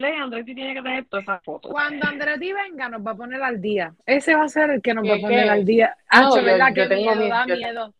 [0.00, 1.70] Andretti tiene que tener todas esas fotos.
[1.70, 3.94] Cuando Andretti venga, nos va a poner al día.
[4.04, 5.50] Ese va a ser el que nos va a ¿Qué, poner qué?
[5.50, 5.96] al día.
[6.12, 6.68] No, Hacho, yo- ¿verdad?
[6.68, 7.94] yo Qué tengo miedo, da miedo.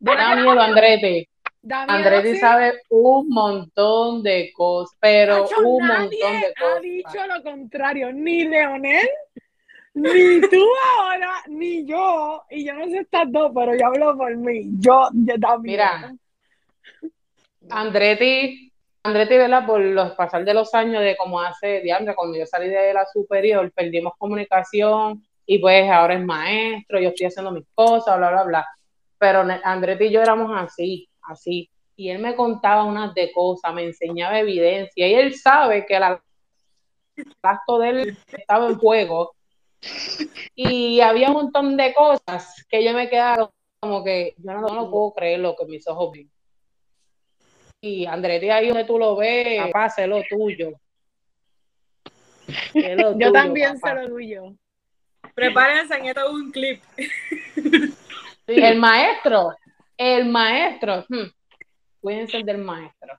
[0.00, 1.26] Da miedo.
[1.62, 2.38] Da miedo, Andrete sí.
[2.40, 6.82] sabe un montón de cosas, pero Hacho, un montón de ha cosas.
[6.82, 8.12] dicho lo contrario.
[8.12, 9.08] Ni Leonel,
[9.94, 10.64] ni tú
[10.96, 12.42] ahora, ni yo.
[12.50, 14.70] Y yo no sé estas dos, pero yo hablo por mí.
[14.78, 15.72] Yo, yo también.
[15.72, 16.14] Mira,
[17.70, 18.72] Andretti,
[19.02, 19.66] Andretti, ¿verdad?
[19.66, 23.06] Por los pasar de los años de como hace, diantre, cuando yo salí de la
[23.06, 28.42] superior, perdimos comunicación y pues ahora es maestro, yo estoy haciendo mis cosas, bla, bla,
[28.44, 28.66] bla.
[29.18, 31.68] Pero Andretti y yo éramos así, así.
[31.96, 36.22] Y él me contaba unas de cosas, me enseñaba evidencia y él sabe que la
[37.16, 39.34] el acto de él estaba en juego
[40.54, 44.74] y había un montón de cosas que yo me quedaba como que yo no, no
[44.74, 46.30] lo puedo creer lo que mis ojos ven.
[47.80, 50.72] Y Andretti, ahí donde tú lo ves, papá, sé lo tuyo.
[52.72, 53.88] Sé lo Yo tuyo, también papá.
[53.88, 54.54] se lo tuyo.
[55.34, 56.82] Prepárense, en esto es un clip.
[58.46, 59.54] Sí, el maestro,
[59.96, 61.30] el maestro, hmm,
[62.00, 63.18] cuídense del maestro.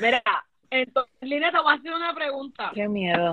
[0.00, 0.22] Mira,
[0.70, 2.72] entonces, Lina, te voy a hacer una pregunta.
[2.74, 3.32] Qué miedo.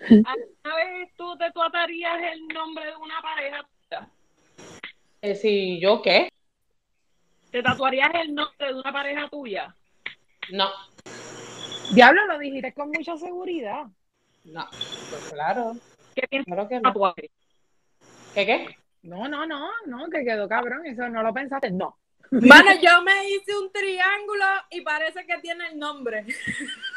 [0.00, 4.08] ¿Alguna vez tú te tatuarías el nombre de una pareja tuya?
[5.22, 6.28] Eh, si yo qué,
[7.50, 9.74] ¿Te tatuarías el nombre de una pareja tuya?
[10.52, 10.68] no,
[11.92, 13.86] Diablo, lo dijiste con mucha seguridad.
[14.44, 14.66] no,
[15.10, 15.76] pues claro,
[16.14, 17.14] ¿Qué piensas claro que no.
[18.34, 18.76] ¿Qué qué?
[19.02, 20.84] No, no, no, no, que quedó cabrón.
[20.84, 21.70] Eso no lo pensaste.
[21.70, 21.96] No.
[22.30, 26.26] Bueno, yo me hice un triángulo y parece que tiene el nombre.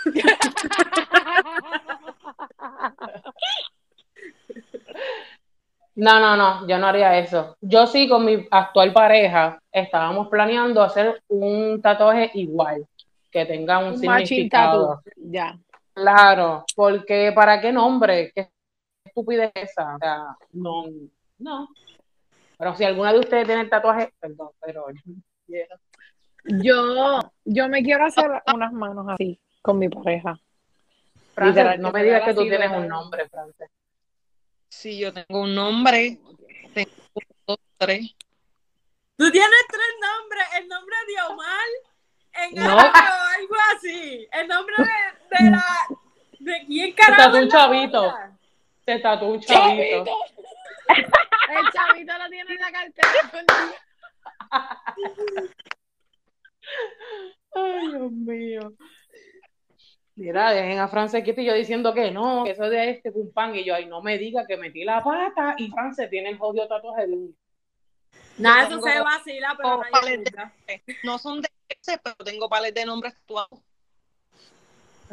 [6.01, 7.55] No, no, no, yo no haría eso.
[7.61, 12.87] Yo sí con mi actual pareja estábamos planeando hacer un tatuaje igual,
[13.29, 15.03] que tenga un, Un significado.
[15.15, 15.59] Ya.
[15.93, 18.31] Claro, porque ¿para qué nombre?
[18.33, 18.49] ¿Qué
[19.05, 19.93] estupidez es esa?
[19.93, 20.85] O sea, no,
[21.37, 21.69] no.
[22.57, 24.85] Pero si alguna de ustedes tiene el tatuaje, perdón, pero
[26.45, 30.35] Yo, yo me quiero hacer unas manos así con mi pareja.
[31.35, 33.69] Frances, Literal, no me digas que tú tienes un nombre, Frances.
[34.71, 36.17] Si yo tengo un nombre,
[36.73, 38.15] tengo un, dos, tres.
[39.17, 41.67] Tú tienes tres nombres, el nombre de Omar,
[42.33, 42.79] en No.
[42.79, 45.65] algo así, el nombre de, de la...
[46.39, 47.37] ¿De quién tatuó carajo?
[47.37, 48.13] un es la chavito.
[48.85, 50.05] Se tatuó un chavito.
[50.05, 50.15] ¡Chavito!
[51.49, 53.31] El chavito lo tiene en la cartera.
[57.53, 58.73] Ay, Dios mío.
[60.21, 63.11] Mira, dejen a Frances quieta y yo diciendo que no, que eso es de este
[63.11, 63.55] pum pan.
[63.55, 66.67] Y yo, ay, no me diga que metí la pata y Frances tiene el jodido
[66.67, 67.35] tatuaje de un.
[68.37, 70.17] Nada, eso se vacila, pero vale.
[70.19, 70.53] juzga.
[71.03, 73.59] No son de ese, pero tengo pares de nombres actuados.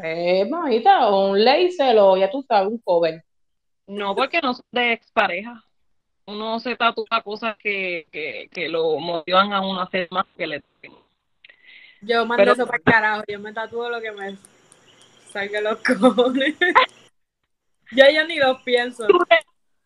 [0.02, 3.24] Eh, mamita, un laser o ya tú sabes, un cover.
[3.86, 5.64] No, porque no son de expareja.
[6.26, 10.46] Uno se tatúa cosas que, que, que lo motivan a uno a hacer más que
[10.46, 10.62] le.
[12.02, 14.36] Yo mando Pero- eso para el carajo, yo me tatúo lo que me
[15.28, 16.54] salga los cojones.
[17.92, 19.06] yo ya ni los pienso.
[19.06, 19.18] ¿Tú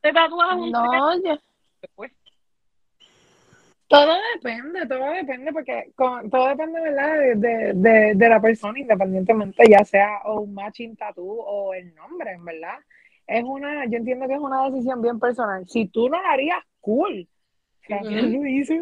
[0.00, 1.38] te, tatúas un No, yo-
[1.81, 2.12] después?
[3.88, 7.12] todo depende, todo depende, porque con- todo depende, ¿verdad?
[7.18, 11.94] De, de, de, de la persona, independientemente, ya sea o un matching tattoo o el
[11.94, 12.78] nombre, en verdad.
[13.26, 15.68] Es una, yo entiendo que es una decisión bien personal.
[15.68, 17.28] Si tú no lo harías, cool.
[17.88, 18.11] Ujú.
[18.11, 18.74] lo hizo.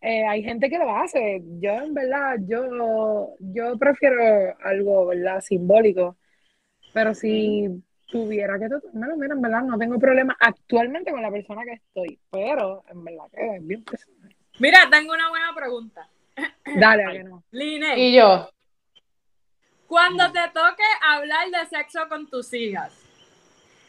[0.00, 1.42] Eh, hay gente que lo hace.
[1.60, 5.40] Yo, en verdad, yo, yo prefiero algo, ¿verdad?
[5.40, 6.16] Simbólico.
[6.92, 11.62] Pero si tuviera que tatuármelo, mira, en verdad, no tengo problema actualmente con la persona
[11.64, 12.18] que estoy.
[12.30, 14.34] Pero, en verdad, que es bien personal.
[14.58, 16.08] Mira, tengo una buena pregunta.
[16.76, 17.42] Dale, a que no.
[17.50, 18.48] Line, Y yo,
[19.86, 23.06] cuando te toque hablar de sexo con tus hijas,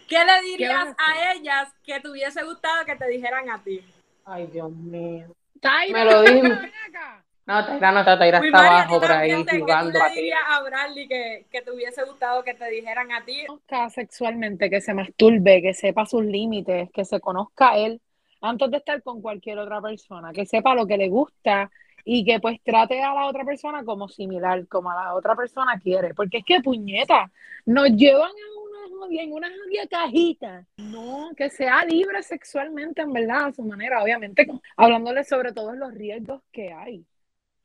[0.07, 3.81] ¿Qué le dirías a a ellas que te hubiese gustado que te dijeran a ti?
[4.23, 5.35] Ay, Dios mío.
[5.61, 7.23] Taira, Me lo acá.
[7.45, 10.03] No, Taira no está, Taira está abajo ¿tú por ahí ¿qué jugando.
[10.03, 10.15] aquí.
[10.15, 13.45] dirías a Bradley que, que te hubiese gustado que te dijeran a ti?
[13.45, 18.01] conozca sexualmente, que se masturbe, que sepa sus límites, que se conozca él
[18.41, 21.71] antes de estar con cualquier otra persona, que sepa lo que le gusta
[22.03, 25.79] y que pues trate a la otra persona como similar, como a la otra persona
[25.79, 27.31] quiere, porque es que puñeta,
[27.65, 28.66] nos llevan a una
[28.97, 34.03] jodida, en una jodida cajita, no, que sea libre sexualmente en verdad, a su manera,
[34.03, 37.05] obviamente, hablándole sobre todos los riesgos que hay,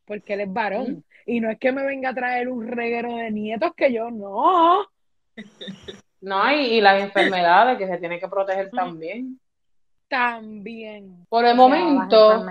[0.05, 3.31] porque él es varón, y no es que me venga a traer un reguero de
[3.31, 4.87] nietos que yo no.
[6.23, 9.40] No, y, y las enfermedades que se tiene que proteger también.
[10.12, 11.27] También.
[11.29, 12.45] Por el momento.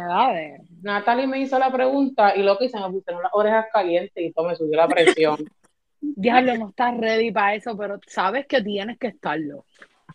[0.81, 4.33] Natalie me hizo la pregunta y lo que hice me pusieron las orejas calientes y
[4.33, 5.37] todo me subió la presión.
[6.01, 9.65] Diablo, no estás ready para eso, pero sabes que tienes que estarlo.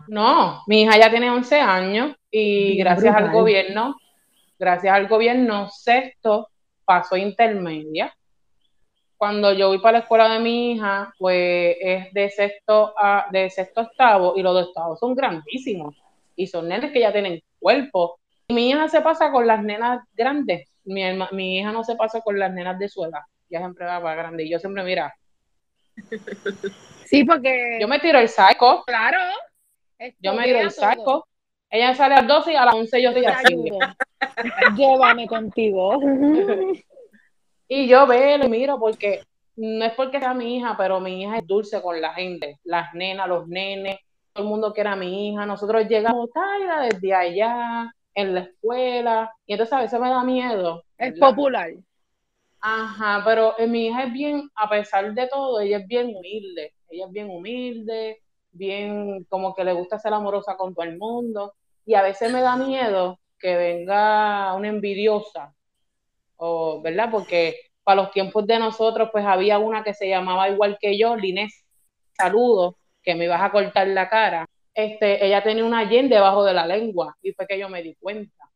[0.08, 3.96] No, mi hija ya tiene 11 años y Bien gracias al gobierno,
[4.58, 6.48] gracias al gobierno, sexto
[6.84, 8.12] pasó intermedia.
[9.16, 13.48] Cuando yo voy para la escuela de mi hija, pues es de sexto a de
[13.48, 15.94] sexto a octavo y los de octavo son grandísimos
[16.36, 18.18] y son nenes que ya tienen cuerpo.
[18.48, 20.68] Y mi hija se pasa con las nenas grandes.
[20.84, 23.22] Mi, herma- mi hija no se pasa con las nenas de su edad.
[23.48, 24.44] Ya siempre va para grande.
[24.44, 25.14] Y yo siempre, mira,
[27.06, 29.18] Sí, porque, yo me tiro el saco, claro,
[30.18, 31.28] yo me tiro el saco.
[31.70, 33.56] Ella sale a las 12 y a las 11 yo estoy así.
[34.76, 36.00] Llévame contigo.
[37.68, 39.24] Y yo veo y miro porque
[39.56, 42.94] no es porque sea mi hija, pero mi hija es dulce con la gente, las
[42.94, 43.98] nenas, los nenes,
[44.32, 45.46] todo el mundo quiere a mi hija.
[45.46, 50.84] Nosotros llegamos Taira desde allá, en la escuela, y entonces a veces me da miedo.
[50.96, 51.70] Es popular.
[52.68, 56.74] Ajá, pero eh, mi hija es bien, a pesar de todo, ella es bien humilde.
[56.88, 61.54] Ella es bien humilde, bien como que le gusta ser amorosa con todo el mundo.
[61.84, 65.54] Y a veces me da miedo que venga una envidiosa,
[66.38, 67.08] o, ¿verdad?
[67.08, 71.14] Porque para los tiempos de nosotros, pues había una que se llamaba igual que yo,
[71.14, 71.64] Linés,
[72.16, 74.44] saludos, que me ibas a cortar la cara.
[74.74, 77.94] Este, ella tenía una yen debajo de la lengua, y fue que yo me di
[77.94, 78.50] cuenta.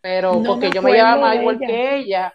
[0.00, 1.66] Pero No porque me yo me llevaba igual ella.
[1.66, 2.32] que ella,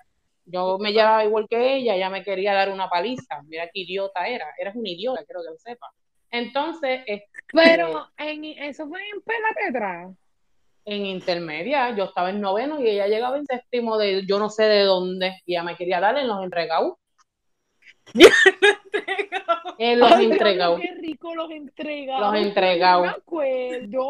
[0.47, 3.41] yo me llevaba igual que ella, ella me quería dar una paliza.
[3.47, 5.87] Mira qué idiota era, eres un idiota, quiero que lo sepa.
[6.31, 10.09] Entonces, este, Pero en, eso fue en Pela Petra.
[10.85, 14.63] en intermedia, yo estaba en noveno y ella llegaba en séptimo de yo no sé
[14.63, 16.95] de dónde, y ella me quería dar en los entregados.
[19.79, 20.79] En los entregados.
[20.81, 22.33] qué rico los entregados.
[22.33, 23.05] Los entregados.
[23.05, 24.09] No me acuerdo.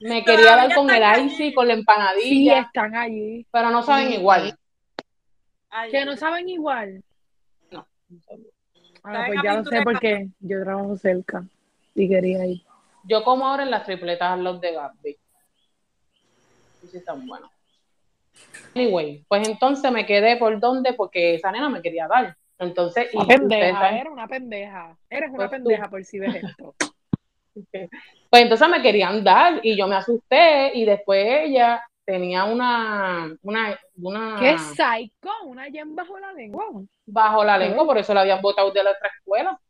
[0.00, 3.46] Me quería dar con el icy, con la Sí, empanadilla, están allí.
[3.52, 4.58] pero no saben igual.
[5.70, 7.02] Ay, Que no saben igual.
[7.70, 7.86] No.
[9.04, 11.44] Ah, pues ya lo sé porque yo trabajo cerca
[11.94, 12.62] y quería ir.
[13.04, 15.18] Yo como ahora en las tripletas los de Gatsby.
[16.82, 17.50] Y sí están buenos.
[18.74, 22.36] Anyway, pues entonces me quedé por dónde, porque esa nena me quería dar.
[22.58, 24.96] Entonces, y Una pendeja, saben- era una pendeja.
[25.10, 25.54] Eres una Pues tú.
[25.68, 26.74] pendeja por si ves esto.
[28.30, 33.78] Pues entonces me querían dar y yo me asusté y después ella tenía una, una,
[33.96, 35.30] una ¿Qué psycho?
[35.44, 36.64] Una yen bajo la lengua.
[37.04, 39.60] bajo la lengua, por eso la habían botado de la otra escuela.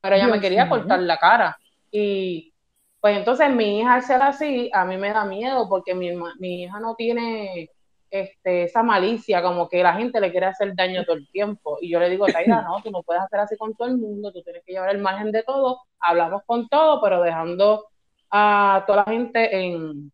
[0.00, 1.56] Pero ella me quería cortar la cara.
[1.92, 2.52] Y
[3.00, 6.64] pues entonces mi hija al ser así, a mí me da miedo porque mi, mi
[6.64, 7.70] hija no tiene
[8.10, 11.78] este, esa malicia, como que la gente le quiere hacer daño todo el tiempo.
[11.80, 14.32] Y yo le digo, Taira, no, tú no puedes hacer así con todo el mundo,
[14.32, 17.86] tú tienes que llevar el margen de todo, hablamos con todo, pero dejando
[18.32, 20.10] a toda la gente en,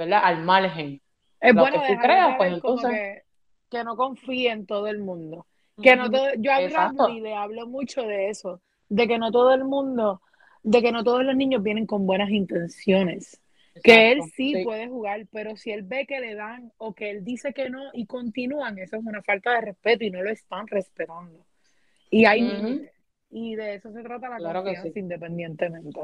[0.00, 0.20] ¿verdad?
[0.24, 1.00] Al margen.
[1.40, 3.22] Es Lo bueno que tú creas, pues, entonces- que,
[3.70, 5.46] que no confíe en todo el mundo.
[5.82, 7.04] Que no todo, yo Exacto.
[7.04, 10.20] Bradley le hablo mucho de eso, de que no todo el mundo,
[10.62, 13.40] de que no todos los niños vienen con buenas intenciones.
[13.82, 17.24] Que él sí, puede jugar, pero si él ve que le dan o que él
[17.24, 20.66] dice que no y continúan, eso es una falta de respeto y no lo están
[20.66, 21.46] respetando.
[22.10, 22.92] Y hay límites.
[23.30, 24.98] Y de eso se trata la Claro confianza sí.
[24.98, 26.00] independientemente.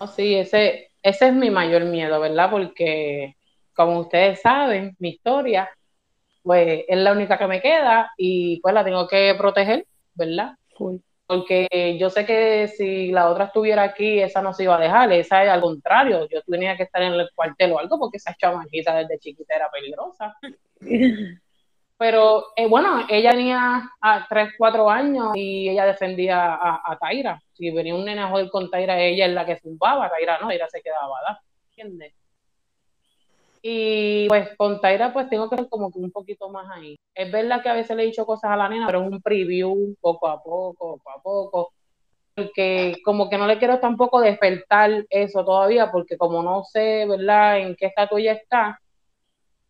[0.00, 2.50] No, sí, ese, ese es mi mayor miedo, ¿verdad?
[2.50, 3.34] Porque,
[3.74, 5.68] como ustedes saben, mi historia,
[6.42, 10.54] pues es la única que me queda y pues la tengo que proteger, ¿verdad?
[11.26, 15.12] Porque yo sé que si la otra estuviera aquí, esa no se iba a dejar,
[15.12, 18.34] esa es al contrario, yo tenía que estar en el cuartel o algo porque esa
[18.34, 20.34] chamaquita desde chiquita era peligrosa.
[21.98, 27.42] Pero eh, bueno, ella tenía a 3, 4 años y ella defendía a, a Taira.
[27.58, 30.46] Si venía un nene a joder con Taira, ella es la que zumbaba, Taira no,
[30.46, 31.42] Taira se quedaba, ¿verdad?
[31.70, 32.14] ¿Entiendes?
[33.60, 36.96] Y pues con Taira pues tengo que ser como que un poquito más ahí.
[37.14, 39.20] Es verdad que a veces le he dicho cosas a la nena, pero es un
[39.20, 41.72] preview, poco a poco, poco a poco.
[42.36, 47.58] porque como que no le quiero tampoco despertar eso todavía, porque como no sé, ¿verdad?,
[47.58, 48.80] en qué estatus ella está,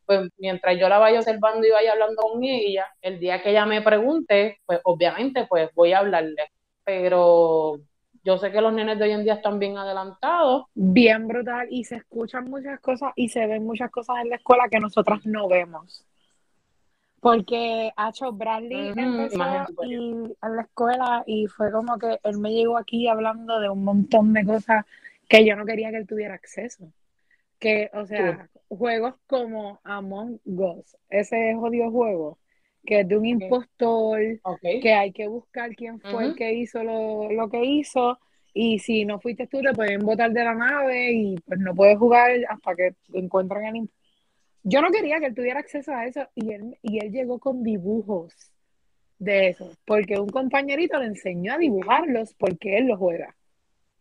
[0.05, 3.67] pues mientras yo la vaya observando y vaya hablando con ella, el día que ella
[3.67, 6.51] me pregunte, pues obviamente pues voy a hablarle,
[6.89, 7.79] pero
[8.25, 10.65] yo sé que los nenes de hoy en día están bien adelantados.
[10.75, 14.71] Bien brutal y se escuchan muchas cosas y se ven muchas cosas en la escuela
[14.71, 16.07] que nosotras no vemos.
[17.21, 22.53] Porque Hacho Bradley Ujú, empezó y, en la escuela y fue como que él me
[22.53, 24.87] llegó aquí hablando de un montón de cosas
[25.29, 26.91] que yo no quería que él tuviera acceso.
[27.59, 32.39] Que, o sea, juegos como Among Us, ese jodido juego,
[32.85, 34.21] que es de un impostor,
[34.81, 38.19] que hay que buscar quién fue el que hizo lo, lo que hizo
[38.55, 41.99] y si no fuiste tú te pueden botar de la nave y pues no puedes
[41.99, 43.91] jugar hasta que encuentren el imp-
[44.63, 47.63] yo no quería que él tuviera acceso a eso y él, y él llegó con
[47.63, 48.35] dibujos
[49.19, 53.35] de eso porque un compañerito le enseñó a dibujarlos porque él los juega.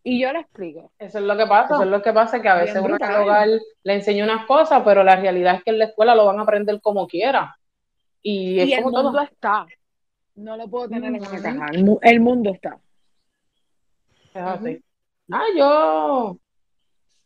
[0.04, 0.92] Y yo le explico.
[1.00, 2.94] Eso es lo que pasa, eso es lo que pasa, que a veces uno en
[2.94, 3.22] el brutal.
[3.24, 3.48] hogar
[3.84, 6.44] le enseña unas cosas, pero la realidad es que en la escuela lo van a
[6.44, 7.58] aprender como quiera.
[8.30, 9.22] Y es y el mundo todo.
[9.22, 9.66] está
[10.36, 12.78] no lo puedo tener en una caja el, mu- el mundo está
[14.34, 14.84] Es así.
[15.32, 16.38] Ah, yo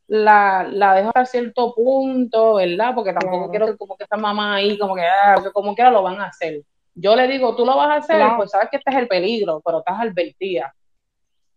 [0.07, 2.93] la, la dejo hasta cierto punto, ¿verdad?
[2.95, 3.65] Porque tampoco Claro.
[3.65, 6.25] quiero como que esta mamá ahí, como que, ah, porque como quiera lo van a
[6.27, 6.61] hacer.
[6.93, 8.37] Yo le digo, tú lo vas a hacer, Claro.
[8.37, 10.73] pues sabes que este es el peligro, pero estás advertida.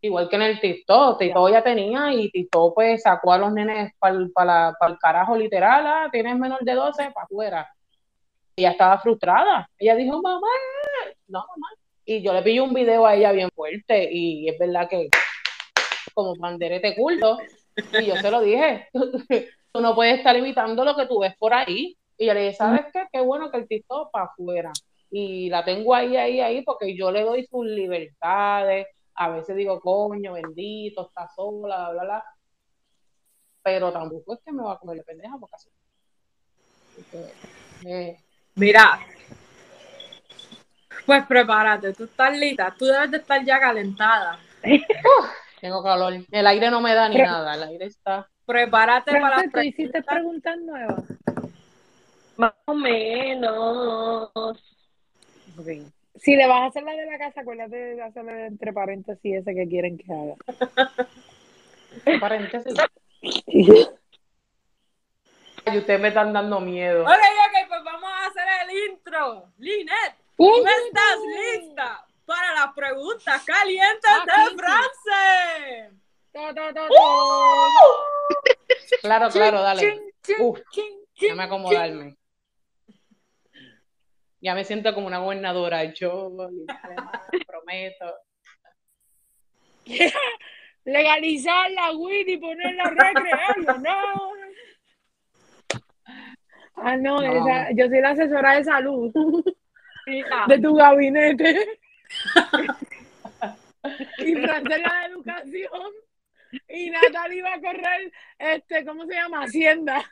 [0.00, 3.92] Igual que en el TikTok, TikTok ya tenía y TikTok pues sacó a los nenes
[3.98, 7.68] para el carajo literal, ah, tienes menor de 12, para afuera.
[8.56, 9.68] Ella estaba frustrada.
[9.78, 10.46] Ella dijo, mamá,
[11.28, 11.68] no, mamá.
[12.04, 15.08] Y yo le pillé un video a ella bien fuerte y es verdad que
[16.14, 17.38] como panderete culto.
[17.98, 18.88] Y yo se lo dije,
[19.72, 21.96] tú no puedes estar imitando lo que tú ves por ahí.
[22.16, 23.06] Y yo le dije, ¿sabes qué?
[23.12, 24.72] Qué bueno que el TikTok para afuera.
[25.10, 28.86] Y la tengo ahí, ahí, ahí, porque yo le doy sus libertades.
[29.14, 32.24] A veces digo, coño, bendito, está sola, bla, bla, bla.
[33.62, 35.70] Pero tampoco es que me va a comer de pendeja, porque así.
[36.94, 37.32] porque,
[37.86, 38.23] eh,
[38.54, 39.00] Mira.
[41.06, 44.38] Pues prepárate, tú estás lista, tú debes de estar ya calentada.
[45.60, 46.14] tengo calor.
[46.30, 48.28] El aire no me da ni nada, el aire está.
[48.46, 50.56] Prepárate para Frances, las ¿tú hiciste preguntas.
[50.58, 51.04] nuevas?
[52.36, 54.30] Más o menos.
[56.16, 59.54] Si le vas a hacer la de la casa, acuérdate de hacerle entre paréntesis ese
[59.54, 60.34] que quieren que haga.
[62.20, 62.74] Paréntesis.
[65.66, 67.04] Y ustedes me están dando miedo.
[67.04, 68.44] Ok, ok, pues vamos a hacer
[69.14, 69.52] intro.
[69.58, 70.66] Linet, ¿tú ¡Uh!
[70.66, 74.56] estás lista para las preguntas calientes de.
[74.56, 75.90] France?
[76.32, 76.54] To,
[79.00, 80.12] Claro, claro, dale.
[80.40, 82.16] Uf, chin, Déjame chin, acomodarme.
[84.40, 85.84] Ya me siento como una gobernadora.
[85.84, 86.32] Yo
[87.46, 88.14] prometo.
[90.84, 94.43] Legalizar la weed y ponerla a recrearlo, no.
[96.76, 97.22] Ah, no, No.
[97.22, 99.12] esa- yo soy la asesora de salud
[100.06, 101.78] Mira, de tu gabinete.
[104.18, 105.92] y Francia la de educación.
[106.68, 109.42] Y Natalie iba a correr, este, ¿cómo se llama?
[109.44, 110.04] Hacienda.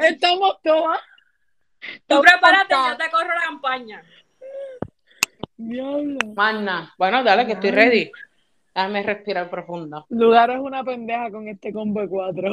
[0.00, 1.00] Estamos todas.
[2.06, 4.02] Tú prepárate, yo te corro la campaña.
[5.56, 6.18] Diablo.
[6.34, 6.92] Magna.
[6.98, 8.10] Bueno, dale, que estoy ready.
[8.74, 10.04] Déjame respirar profundo.
[10.10, 12.52] Lugar es una pendeja con este combo de cuatro.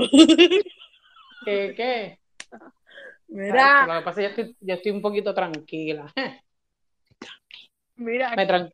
[1.43, 1.73] ¿Qué?
[1.75, 2.19] ¿Qué?
[3.27, 6.05] Mira, Lo que pasa es que yo estoy, yo estoy un poquito tranquila.
[7.95, 8.35] mira.
[8.35, 8.71] Me, tran-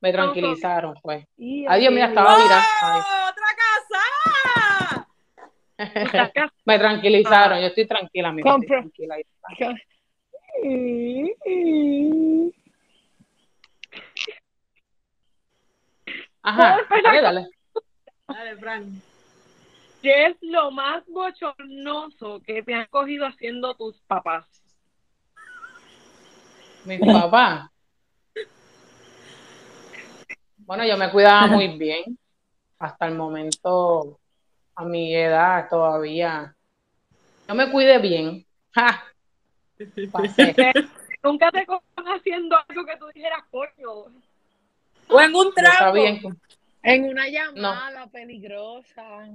[0.00, 1.26] me tranquilizaron, pues.
[1.36, 2.66] Y- Adiós, mira, estaba virada.
[2.82, 5.08] ¡Oh, ¡Otra casa!
[6.64, 9.16] Me tranquilizaron, yo estoy tranquila, mi tranquila.
[16.42, 17.46] Ajá, dale, dale.
[18.26, 19.02] Dale, Fran.
[20.02, 24.46] ¿Qué es lo más bochornoso que te han cogido haciendo tus papás?
[26.84, 27.70] Mi papá.
[30.58, 32.18] Bueno, yo me cuidaba muy bien.
[32.78, 34.18] Hasta el momento,
[34.76, 36.54] a mi edad todavía.
[37.48, 38.46] Yo me cuidé bien.
[38.72, 39.02] ¡Ja!
[40.12, 40.54] Pasé.
[41.22, 44.12] Nunca te cojan haciendo algo que tú dijeras, coño.
[45.08, 46.20] O en un que-
[46.82, 49.28] En una llamada peligrosa.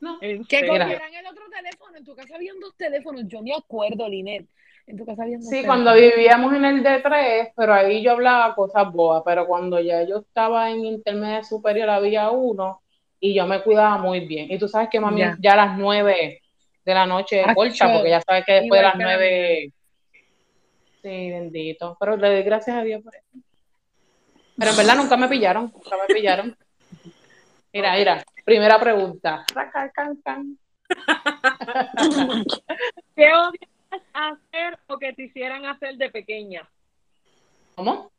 [0.00, 0.18] No.
[0.20, 1.96] Que cogieran el otro teléfono.
[1.96, 3.22] En tu casa habían dos teléfonos.
[3.26, 4.46] Yo me acuerdo, Linet.
[4.86, 5.84] En tu casa habían dos Sí, teléfonos.
[5.84, 10.18] cuando vivíamos en el D3, pero ahí yo hablaba cosas boas, pero cuando ya yo
[10.18, 12.80] estaba en intermedia superior había uno
[13.20, 14.50] y yo me cuidaba muy bien.
[14.50, 15.36] Y tú sabes que mami Ya.
[15.40, 16.42] ya a las nueve
[16.84, 19.72] de la noche corta, porque ya sabes que después de las nueve...
[21.02, 21.96] Sí, bendito.
[22.00, 23.26] Pero le doy gracias a Dios por eso.
[24.56, 26.56] Pero en verdad nunca me pillaron, nunca me pillaron.
[27.72, 29.44] Mira, mira, primera pregunta.
[33.14, 33.70] ¿Qué odias
[34.14, 36.66] hacer o que te hicieran hacer de pequeña?
[37.74, 38.10] ¿Cómo?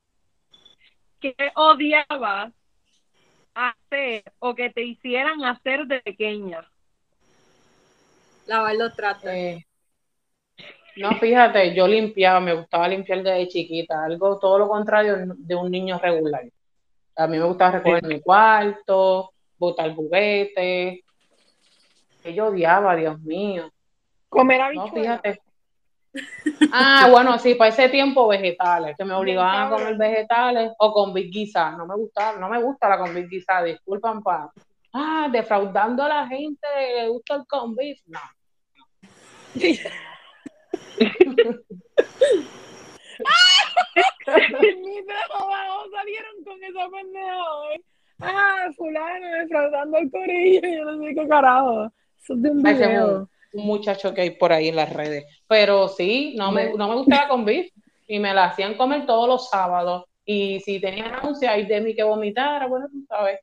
[1.19, 2.53] ¿Qué odiabas
[3.55, 6.63] hacer o que te hicieran hacer de pequeña?
[8.45, 9.31] Lavar los tratos.
[9.31, 9.65] Eh,
[10.97, 15.71] no, fíjate, yo limpiaba, me gustaba limpiar desde chiquita, algo todo lo contrario de un
[15.71, 16.43] niño regular.
[17.15, 21.01] A mí me gustaba recoger mi cuarto, botar juguetes,
[22.23, 23.69] que yo odiaba, Dios mío.
[24.29, 25.21] Comer No, habichuelas.
[25.21, 25.41] fíjate.
[26.71, 31.13] Ah, bueno, sí, para ese tiempo vegetales, que me obligaban a comer vegetales o con
[31.13, 31.71] big guisa.
[31.71, 34.51] No me gustaba, no me gusta la con big guisa, disculpan, pa.
[34.91, 37.99] Ah, defraudando a la gente, le gusta el con beef.
[38.07, 38.19] No.
[44.29, 47.83] Ni joda, salieron con esa pendeja hoy.
[48.21, 51.85] Ah, fulano defraudando el corillo, yo no sé qué carajo.
[52.21, 53.19] Eso es de un Ese es video.
[53.19, 55.25] un, un muchacho que hay por ahí en las redes.
[55.47, 57.71] Pero sí, no me, no me gustaba con beef
[58.07, 60.05] y me la hacían comer todos los sábados.
[60.25, 63.39] Y si tenían náusea y de mí que vomitara, bueno, tú sabes.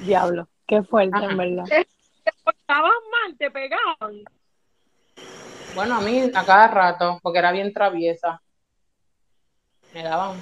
[0.00, 1.26] Diablo, qué fuerte, Ajá.
[1.26, 1.64] en verdad.
[1.68, 3.36] ¿Te portabas mal?
[3.36, 4.22] ¿Te pegaban?
[5.74, 8.40] Bueno, a mí a cada rato, porque era bien traviesa.
[9.92, 10.40] Me daban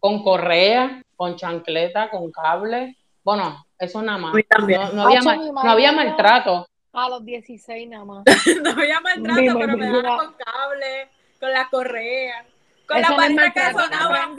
[0.00, 2.96] con correa, con chancleta, con cable.
[3.24, 4.32] Bueno, eso nada más.
[4.32, 6.68] No, no había, mal- no maltrato.
[6.92, 8.24] A los 16 nada más.
[8.62, 11.08] No había maltrato, pero me daban con cable,
[11.40, 12.46] con la correa,
[12.86, 14.36] con Eso la varita que sonaba.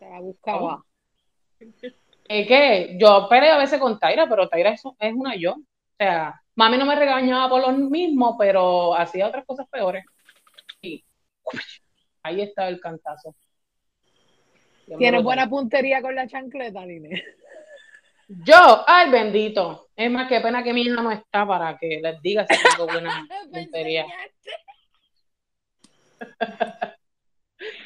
[0.00, 0.84] Se la buscaba.
[2.30, 5.52] Es que yo peleé a veces con Taira, pero Taira es, es una yo.
[5.52, 10.04] O sea, mami no me regañaba por lo mismo, pero hacía otras cosas peores.
[10.82, 11.02] Y
[12.22, 13.34] ahí está el cantazo.
[14.96, 17.22] Tienes buena puntería con la chancleta, Line.
[18.28, 19.88] Yo, ay bendito.
[19.96, 22.86] Es más, qué pena que mi hija no está para que les diga si tengo
[22.86, 24.06] buena puntería.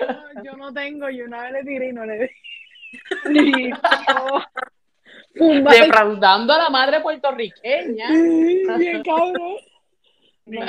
[0.01, 3.71] No, yo no tengo, yo una vez le tiré y no le di.
[5.35, 5.71] No.
[5.71, 8.11] Defraudando a la madre puertorriqueña.
[8.11, 9.57] Bien cabrón.
[10.45, 10.61] No.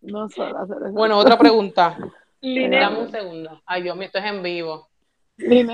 [0.00, 0.52] No esas
[0.92, 1.98] Bueno, otra pregunta.
[2.44, 3.62] Dame un segundo.
[3.64, 4.90] Ay, Dios mío, esto es en vivo.
[5.36, 5.72] Dime.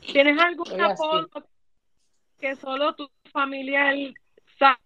[0.00, 1.28] ¿tienes algún apodo
[2.38, 3.92] que solo tu familia
[4.56, 4.78] sabe?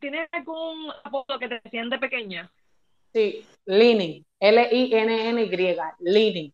[0.00, 2.50] ¿Tienes algún apodo que te de pequeña?
[3.12, 4.24] Sí, Lini.
[4.40, 5.76] L-I-N-N-Y.
[6.00, 6.52] Lini.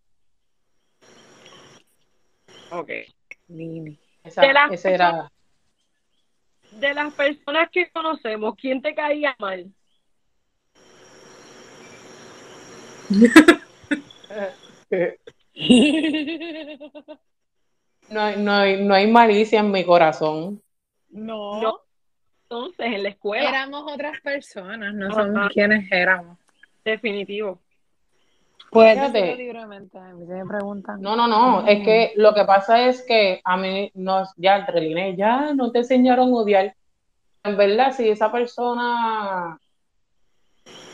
[2.71, 2.91] Ok.
[3.49, 3.99] Nini.
[4.23, 5.33] Esa, De las ese era.
[6.73, 9.73] De las personas que conocemos, ¿quién te caía mal?
[18.11, 20.61] No, hay- no, hay, no hay malicia en mi corazón.
[21.11, 21.81] No, No.
[22.43, 25.23] Entonces, en la escuela, éramos otras personas, no Ajá.
[25.25, 26.37] somos quienes éramos.
[26.85, 27.61] definitivo.
[28.73, 31.01] Decirlo libremente, a mí se me preguntan.
[31.01, 31.65] No, no, no.
[31.69, 35.79] Es que lo que pasa es que a mí, no, ya, líneas, ya no te
[35.81, 36.75] enseñaron a odiar.
[37.45, 39.57] En verdad, si esa persona.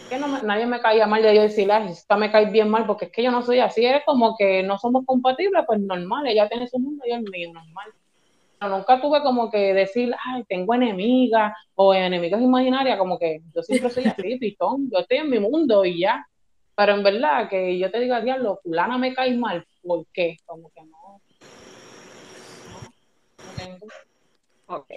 [0.09, 2.69] Que no me- nadie me caía mal de yo decirle, ay, esta me cae bien
[2.69, 5.81] mal, porque es que yo no soy así, es como que no somos compatibles, pues
[5.81, 7.91] normal, ella tiene su mundo y yo el mío, normal.
[8.59, 13.63] Pero nunca tuve como que decir, ay, tengo enemigas o enemigas imaginarias, como que yo
[13.63, 16.25] siempre soy así, pitón, yo estoy en mi mundo y ya.
[16.77, 20.37] Pero en verdad, que yo te diga, diablo, fulana me cae mal, ¿por qué?
[20.45, 21.21] Como que no.
[22.71, 22.81] No,
[23.45, 23.87] no tengo.
[24.69, 24.91] Ok.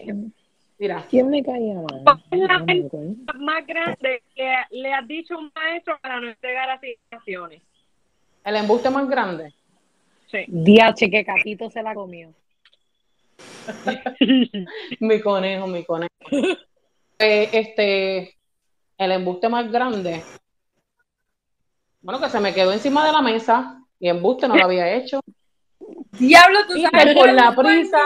[0.79, 2.03] Mira, ¿Quién me caía mal?
[2.05, 3.15] ¿Cuál es la No me acuerdo.
[3.39, 7.61] Más grande que le has dicho a un maestro para no entregar asignaciones.
[8.45, 9.53] el embuste más grande.
[10.31, 10.45] Sí.
[10.47, 12.33] Diache, que Catito se la comió.
[14.99, 16.13] Mi conejo, mi conejo.
[17.19, 18.37] Eh, este,
[18.97, 20.23] el embuste más grande.
[22.01, 25.19] Bueno, que se me quedó encima de la mesa y embuste no lo había hecho.
[26.17, 27.05] Diablo, tú Y sabes.
[27.05, 27.99] que por la prisa,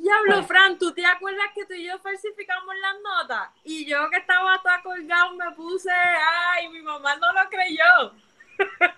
[0.00, 3.50] Diablo, Fran, ¿tú te acuerdas que tú y yo falsificamos las notas?
[3.64, 8.12] Y yo que estaba toda colgado me puse, ay, mi mamá no lo creyó.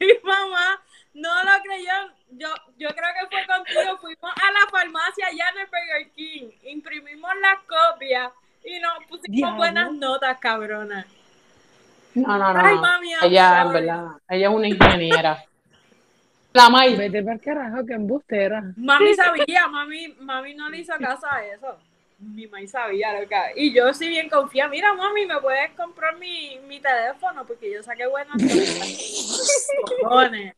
[0.00, 0.80] mi mamá
[1.14, 1.92] no lo creyó.
[2.30, 3.98] Yo, yo creo que fue contigo.
[3.98, 8.32] Fuimos a la farmacia allá en el Burger King, imprimimos las copias
[8.64, 9.56] y nos pusimos Diablo.
[9.56, 11.06] buenas notas, cabrona.
[12.14, 12.60] no, no, no.
[12.64, 15.44] Ay, mami, I'm Ella, en verdad, ella es una ingeniera.
[16.54, 18.62] La May, Vete para el carajo, que embustera.
[18.76, 21.76] Mami sabía, mami, mami no le hizo caso a eso.
[22.26, 23.36] Mi mami sabía lo que.
[23.56, 24.66] Y yo sí bien confía.
[24.68, 27.44] Mira, mami, ¿me puedes comprar mi, mi teléfono?
[27.46, 28.34] Porque yo saqué buenas.
[30.02, 30.54] Cojones.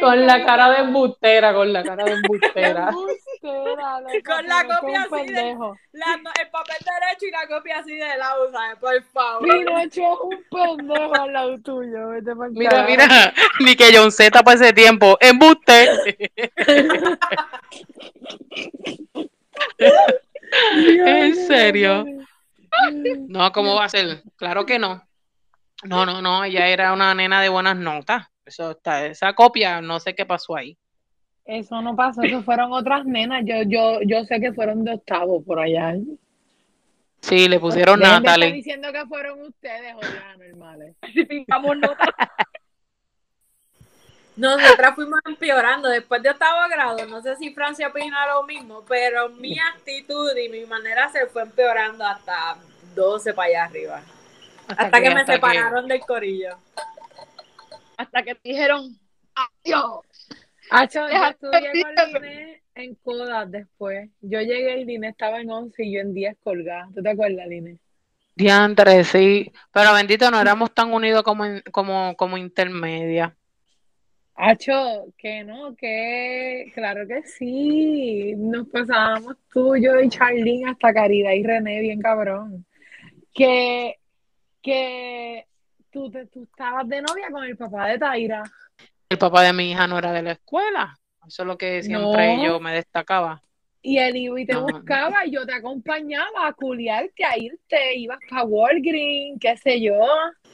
[0.00, 2.90] Con la cara de embustera, con la cara de embustera.
[3.42, 5.56] Embustera, loca, Con la copia así de-.
[5.92, 8.78] La- el papel derecho y la copia así de lado, ¿sabes?
[8.78, 9.42] Por favor.
[9.48, 12.08] Pinocho es un pendejo al lado tuyo.
[12.08, 15.16] Vete Mira, mira, ni que John Z para ese tiempo.
[15.20, 16.30] Embuste.
[20.76, 22.04] ¿En serio?
[23.28, 24.22] No, ¿cómo va a ser?
[24.36, 25.02] Claro que no.
[25.84, 28.26] No, no, no, ella era una nena de buenas notas.
[28.44, 30.76] Eso está, esa copia, no sé qué pasó ahí.
[31.44, 33.42] Eso no pasó, eso fueron otras nenas.
[33.44, 35.94] Yo, yo, yo sé que fueron de octavo por allá.
[37.20, 38.52] Sí, le pusieron Natalie.
[38.52, 39.94] diciendo que fueron ustedes.
[41.12, 42.14] Si pintamos nota.
[44.36, 47.06] Nosotras fuimos empeorando después de octavo grado.
[47.06, 51.28] No sé si Francia opina lo mismo, pero mi actitud y mi manera de ser
[51.28, 52.56] fue empeorando hasta
[52.94, 54.02] 12 para allá arriba.
[54.68, 56.56] Hasta, que, me hasta separaron del corillo.
[57.96, 58.98] Hasta que dijeron
[59.34, 60.00] adiós.
[60.70, 64.10] Hacho, yo estudié con Liné en Codas después.
[64.20, 66.88] Yo llegué y Liné estaba en 11 y yo en 10 colgada.
[66.94, 67.78] ¿Tú te acuerdas, Liné?
[68.34, 69.50] Diantre, sí.
[69.72, 73.34] Pero bendito, no éramos tan unidos como, en- como, como intermedia.
[74.38, 78.34] Hacho, que no, que claro que sí.
[78.36, 82.66] Nos pasábamos tú, yo y Charlene hasta Caridad y René, bien cabrón.
[83.32, 83.94] Que,
[84.62, 85.46] que
[85.90, 88.42] tú, te, tú estabas de novia con el papá de Taira.
[89.08, 90.94] El papá de mi hija no era de la escuela.
[91.26, 92.44] Eso es lo que siempre No.
[92.44, 93.40] yo me destacaba.
[93.82, 94.62] Y él iba y te No.
[94.66, 99.98] buscaba y yo te acompañaba a culiarte, a irte, ibas para Walgreens, qué sé yo.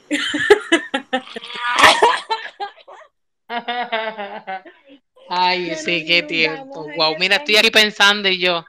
[5.29, 6.85] Ay, sí, qué tiempo.
[6.95, 8.63] Wow, mira, estoy aquí pensando y yo.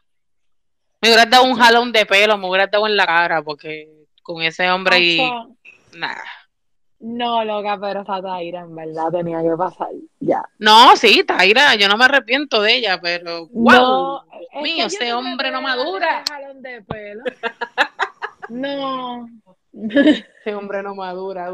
[1.00, 3.88] Me hubieras dado un jalón de pelo, me hubieras dado en la cara, porque
[4.22, 5.30] con ese hombre y
[5.96, 6.22] nada.
[7.00, 9.88] no, loca, pero esa Taira en verdad tenía que pasar,
[10.20, 10.42] ya.
[10.58, 15.12] No, sí, Taira, yo no me arrepiento de ella, pero wow, No, es mío, ese
[15.12, 16.24] hombre no madura.
[16.28, 17.24] jalón de pelo.
[18.50, 19.26] No.
[19.72, 21.50] Ese hombre no madura.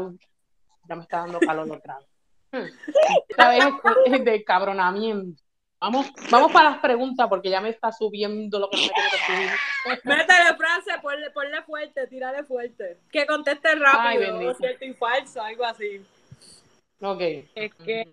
[0.89, 2.07] Ya me está dando calor otra vez.
[3.29, 5.41] Esta vez es- es de cabronamiento.
[5.79, 9.09] Vamos, vamos para las preguntas porque ya me está subiendo lo que no me tiene
[9.09, 10.01] que subir.
[10.05, 12.97] Métele, Francia, ponle, ponle fuerte, tírale fuerte.
[13.11, 16.05] Que conteste Ay, rápido, o cierto y falso, algo así.
[17.01, 17.21] Ok.
[17.55, 18.07] Es que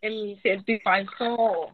[0.00, 1.70] el cierto y falso.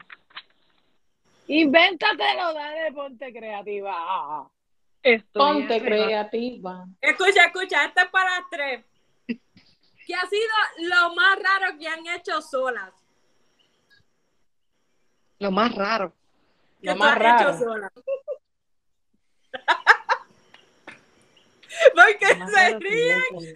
[1.48, 4.48] Invéntatelo, dale, ponte creativa.
[5.02, 6.84] Estoy Ponte en- creativa.
[7.00, 8.84] Escucha, escucha, esta es para las tres.
[10.06, 12.92] ¿Qué ha sido lo más raro que han hecho solas?
[15.38, 16.12] Lo más raro.
[16.82, 17.50] Lo más raro.
[17.50, 17.92] hecho sola.
[21.94, 23.54] Porque se ríen, es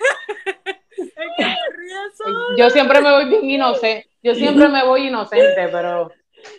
[0.96, 2.56] que se ríen solas.
[2.56, 4.08] Yo siempre me voy bien inocente.
[4.22, 6.12] Yo siempre me voy inocente, pero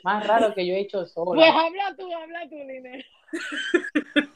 [0.03, 1.45] más raro que yo he hecho Pues sola.
[1.47, 3.05] habla tú, habla tú, Liné.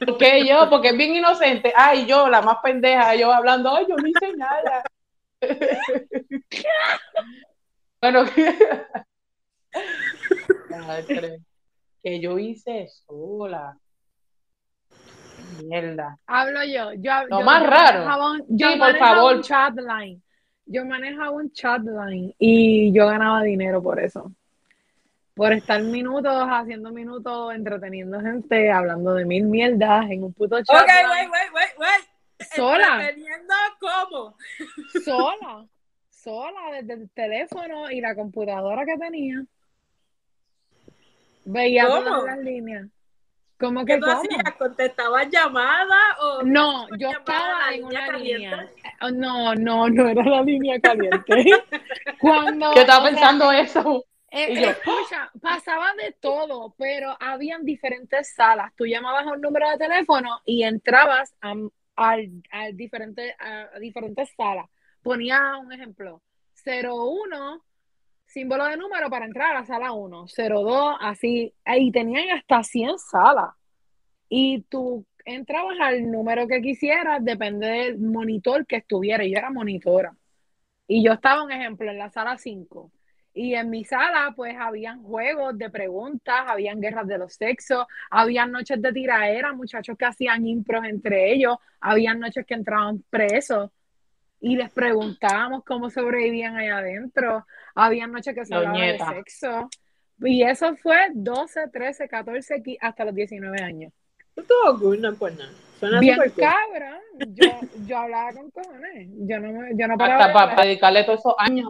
[0.04, 0.68] ¿Por qué yo?
[0.68, 1.72] Porque es bien inocente.
[1.76, 4.82] Ay, yo, la más pendeja, yo hablando, ay, yo no hice nada.
[8.00, 8.24] bueno,
[12.02, 13.76] que yo hice sola.
[15.58, 16.18] Mierda.
[16.26, 16.92] Hablo yo.
[16.94, 18.30] yo Lo yo- más yo raro.
[18.32, 19.36] un- yo Sí, por manejaba favor.
[19.36, 20.22] un chatline.
[20.66, 24.30] Yo manejaba un chatline y yo ganaba dinero por eso.
[25.34, 30.64] Por estar minutos, haciendo minutos, entreteniendo gente, hablando de mil mierdas en un puto Ok,
[30.66, 31.10] chatline.
[31.10, 32.08] wait, wait, wait, wait.
[32.54, 32.98] Sola.
[33.00, 34.36] Entreteniendo cómo.
[35.04, 35.66] sola,
[36.10, 39.42] sola desde el teléfono y la computadora que tenía.
[41.44, 42.02] Veía ¿Cómo?
[42.04, 42.86] todas las líneas.
[43.58, 44.18] ¿Cómo ¿Qué que tú cómo?
[44.18, 44.54] hacías?
[44.58, 48.56] ¿Contestabas llamadas o No, yo estaba en una caliente?
[48.56, 48.62] línea.
[48.62, 51.44] Eh, No, no, no era la línea caliente.
[52.20, 54.04] Cuando, Yo estaba o sea, pensando eso.
[54.30, 58.72] eh, yo- escucha, pasaba de todo, pero habían diferentes salas.
[58.76, 61.54] Tú llamabas a un número de teléfono y entrabas a,
[61.96, 64.66] al, al diferente, a, diferentes salas.
[65.02, 66.22] Ponía un ejemplo,
[66.64, 67.62] 01,
[68.26, 72.98] símbolo de número para entrar a la sala 1, 02, así, y tenían hasta 100
[72.98, 73.54] salas.
[74.28, 79.24] Y tú entrabas al número que quisieras, depende del monitor que estuviera.
[79.24, 80.16] Yo era monitora.
[80.86, 82.90] Y yo estaba, un ejemplo, en la sala 5.
[83.34, 88.52] Y en mi sala, pues, habían juegos de preguntas, habían guerras de los sexos, habían
[88.52, 93.70] noches de tiraera, muchachos que hacían impros entre ellos, habían noches que entraban presos
[94.40, 99.70] y les preguntábamos cómo sobrevivían allá adentro, habían noches que se hablaba de sexo.
[100.20, 103.92] Y eso fue 12, 13, 14, qui- hasta los 19 años.
[104.36, 105.50] Estuvo cool, no por nada.
[105.80, 107.00] Suena Bien cabrón,
[107.34, 107.46] yo,
[107.86, 111.20] yo hablaba con cojones, yo no, me- yo no paraba Hasta de para dedicarle todos
[111.20, 111.68] esos años.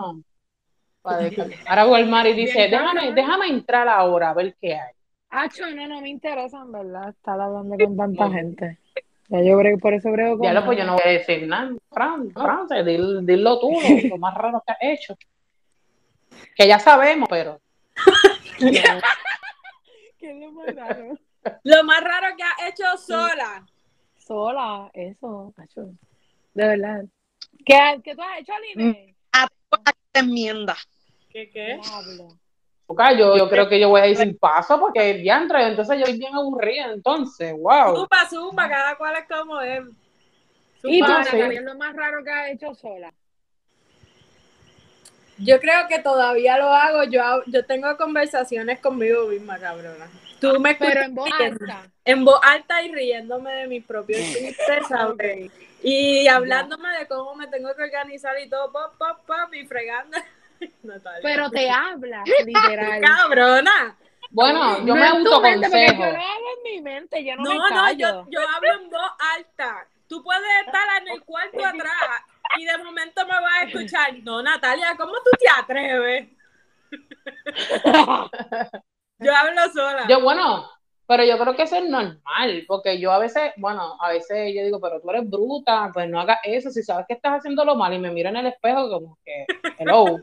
[1.03, 1.59] Pa' descansar.
[1.67, 4.93] Ahora Walmart y dice, déjame, déjame entrar ahora a ver qué hay.
[5.31, 8.79] Acho, no, no me interesa, en verdad, estar hablando con tanta gente.
[9.29, 11.47] Ya yo brego, por eso brego con Ya lo pues yo no voy a decir
[11.47, 11.71] nada.
[11.91, 15.17] Fran, Fran, dil- dilo tú, lo, lo más raro que has hecho.
[16.55, 17.61] Que ya sabemos, pero.
[18.59, 21.19] ¿Qué es lo más raro?
[21.65, 23.67] Lo más raro que has hecho sola.
[24.19, 25.91] Sola, eso, Acho.
[26.55, 27.05] De verdad.
[27.65, 29.17] ¿Qué, qué tú has hecho, Aline?
[30.15, 30.77] enmienda.
[31.33, 31.81] ¿Qué qué?
[33.17, 36.19] Yo, yo creo que yo voy a ir sin paso porque diantre, entonces yo estoy
[36.19, 37.97] bien aburrida, entonces, wow.
[37.97, 39.83] Zumba, zumba, cada cual es como es.
[40.83, 41.39] ¿Y tú, sí.
[41.39, 43.13] Es lo más raro que has hecho sola?
[45.39, 47.05] Yo creo que todavía lo hago.
[47.05, 50.09] Yo, yo tengo conversaciones conmigo misma, cabrona.
[50.41, 51.91] Tú me escuchas Pero en voz alta.
[52.05, 55.51] en voz alta y riéndome de mis propios chistes, ¿sabes?
[55.83, 60.19] Y hablándome de cómo me tengo que organizar y todo, pop, pop, pop, y fregando.
[60.83, 61.21] Natalia.
[61.23, 63.01] Pero te hablas, literal.
[63.01, 63.97] Cabrona.
[64.31, 65.93] Bueno, yo No me autoconsejo.
[65.93, 68.91] Yo lo hago en mi mente, yo no, No, me no, yo, yo hablo en
[68.91, 69.87] voz alta.
[70.09, 72.23] Tú puedes estar en el cuarto atrás
[72.59, 74.15] y de momento me vas a escuchar.
[74.23, 76.29] No, Natalia, ¿cómo tú te atreves?
[79.19, 80.07] Yo hablo sola.
[80.09, 80.69] Yo, bueno,
[81.07, 84.63] pero yo creo que eso es normal, porque yo a veces, bueno, a veces yo
[84.65, 87.93] digo, pero tú eres bruta, pues no hagas eso, si sabes que estás haciéndolo mal
[87.93, 89.45] y me miro en el espejo como que,
[89.79, 90.19] hello,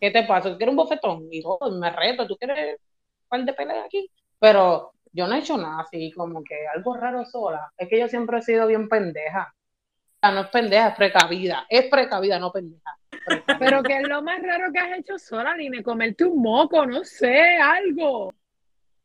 [0.00, 0.50] ¿qué te pasa?
[0.50, 1.28] ¿Tú quieres un bofetón?
[1.30, 4.10] Y yo, me reto, ¿tú quieres un par de peleas aquí?
[4.38, 7.72] Pero yo no he hecho nada así, como que algo raro sola.
[7.76, 9.54] Es que yo siempre he sido bien pendeja.
[9.54, 11.66] O sea, no es pendeja, es precavida.
[11.68, 12.96] Es precavida, no pendeja.
[13.10, 13.58] Precavida.
[13.58, 15.82] Pero ¿qué es lo más raro que has hecho sola, Aline?
[15.82, 18.32] Comerte un moco, no sé, algo.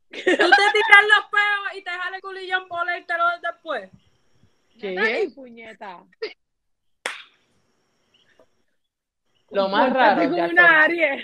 [0.09, 3.23] Tú te tiras los peos y te jale el culillo en bola y te lo
[3.23, 3.89] das después.
[4.79, 4.99] ¿Qué?
[4.99, 6.03] Ay, puñeta.
[9.53, 10.27] Lo más raro.
[10.27, 10.83] una.
[10.83, 11.23] Aries.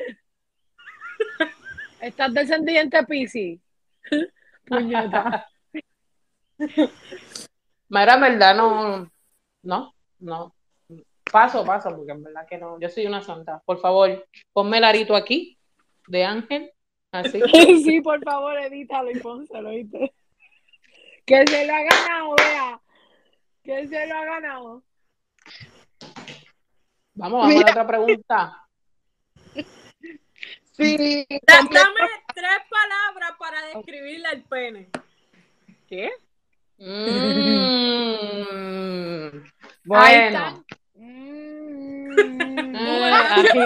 [2.01, 3.59] Estás descendiente Piscis.
[4.65, 5.47] Puñeta.
[7.89, 9.11] Mira, en verdad no,
[9.63, 10.55] no, no.
[11.31, 12.79] Paso, paso, porque en verdad que no.
[12.79, 13.61] Yo soy una santa.
[13.65, 15.57] Por favor, ponme el arito aquí,
[16.07, 16.71] de ángel,
[17.11, 17.41] así.
[17.83, 20.13] Sí, por favor, edítalo y pónselo, ¿viste?
[21.25, 22.81] Que se lo ha ganado, vea.
[23.63, 24.83] Que se lo ha ganado.
[27.15, 28.65] Vamos, vamos a la otra pregunta.
[30.79, 31.99] Sí, Da- Dame
[32.33, 34.87] tres palabras para describirle el pene.
[35.89, 36.09] ¿Qué?
[36.77, 36.87] Mm,
[39.83, 40.63] bueno.
[40.95, 42.73] Mm.
[42.73, 43.59] Aquí-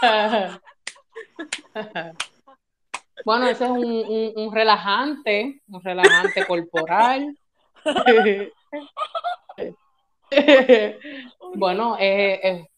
[3.24, 7.36] Bueno, ese es un, un- un relajante, un relajante corporal.
[11.54, 12.68] Bueno, eh, eh,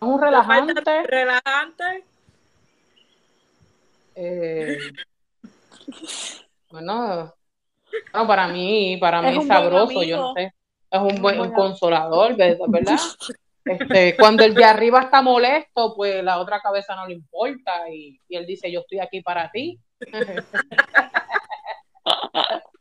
[0.00, 0.74] un relajante.
[1.06, 2.04] Relajante.
[4.14, 4.78] eh,
[6.70, 7.34] bueno,
[8.12, 10.52] bueno, para mí, para mí es sabroso, yo no sé.
[10.90, 12.66] Es un buen un consolador, ¿verdad?
[12.68, 12.98] ¿verdad?
[13.66, 18.20] Este, cuando el de arriba está molesto, pues la otra cabeza no le importa y,
[18.28, 19.80] y él dice, yo estoy aquí para ti.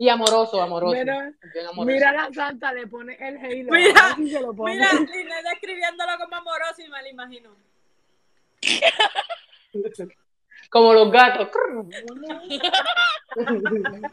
[0.00, 0.94] y amoroso, amoroso.
[0.94, 1.84] Mira, bien amoroso.
[1.84, 3.70] mira la santa, le pone el halo.
[3.70, 4.72] Mira, así se lo pone.
[4.72, 7.50] Mira, Linet describiéndolo como amoroso y me lo imagino.
[10.70, 11.50] Como los gatos.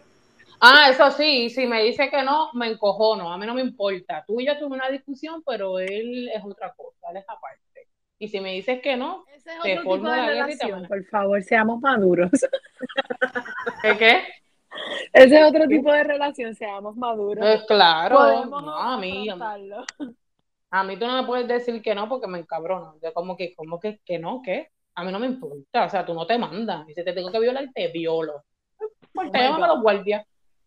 [0.59, 4.25] ah, eso sí, si me dice que no, me encojono, a mí no me importa.
[4.27, 7.87] Tú y yo tuvimos una discusión, pero él es otra cosa, él es aparte.
[8.19, 10.51] Y si me dices que no, Ese es Te otro tipo formo de la guerra
[10.51, 12.31] y te relación, por favor, seamos maduros.
[13.81, 14.23] ¿qué qué?
[15.13, 17.43] Ese es otro tipo de relación, seamos maduros.
[17.43, 19.27] Pues claro, no, a mí,
[20.69, 22.95] a mí tú no me puedes decir que no porque me encabrono.
[23.01, 24.69] Yo como que, como que, que no, ¿qué?
[24.95, 26.87] A mí no me importa, o sea, tú no te mandas.
[26.89, 28.43] Y si te tengo que violar, te violo.
[29.13, 30.25] Pues te llámame a los guardias.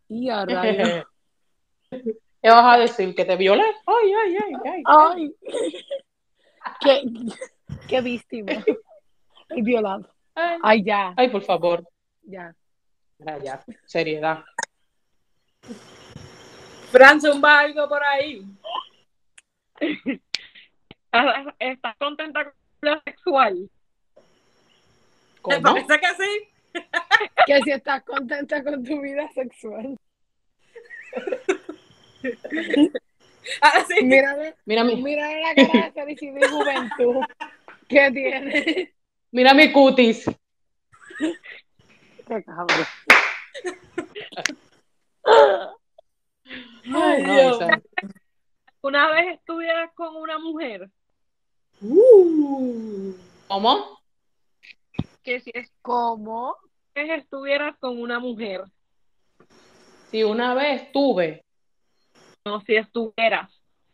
[0.08, 1.04] Y a rayos.
[2.42, 3.14] ¿Qué vas a decir?
[3.14, 3.64] ¿Que te violé?
[3.86, 4.82] Ay, ay, ay, ay.
[4.86, 5.34] Ay,
[6.80, 7.02] qué,
[7.86, 8.52] qué víctima.
[9.50, 10.06] Violado.
[10.34, 11.84] Ay, Ay, ya, ay, por favor.
[12.22, 12.54] ya.
[13.20, 14.42] Mira, ya, seriedad.
[16.90, 18.42] Fran, zumba algo por ahí.
[21.12, 23.70] Ah, ¿Estás contenta con lo sexual?
[24.14, 24.22] ¿Te
[25.42, 25.62] ¿Cómo?
[25.62, 26.48] parece que sí?
[27.46, 29.96] Que si estás contenta con tu vida sexual.
[33.60, 34.02] Así.
[34.04, 37.16] Mírale, Mira mi, mírale la cara de felicidad y juventud
[37.88, 38.94] que tiene.
[39.32, 40.30] mira mi cutis.
[42.30, 42.86] Qué cabrón.
[45.24, 45.72] Ay,
[46.84, 47.56] No, Dios.
[47.56, 47.82] o sea,
[48.82, 50.88] ¿Una vez estuvieras con una mujer?
[51.82, 53.12] Uh.
[53.48, 53.98] ¿Cómo?
[55.24, 56.54] Que si es- ¿Cómo?
[56.94, 58.62] estuvieras con una mujer,
[60.10, 61.44] Si una vez tuve,
[62.44, 63.50] no si estuvieras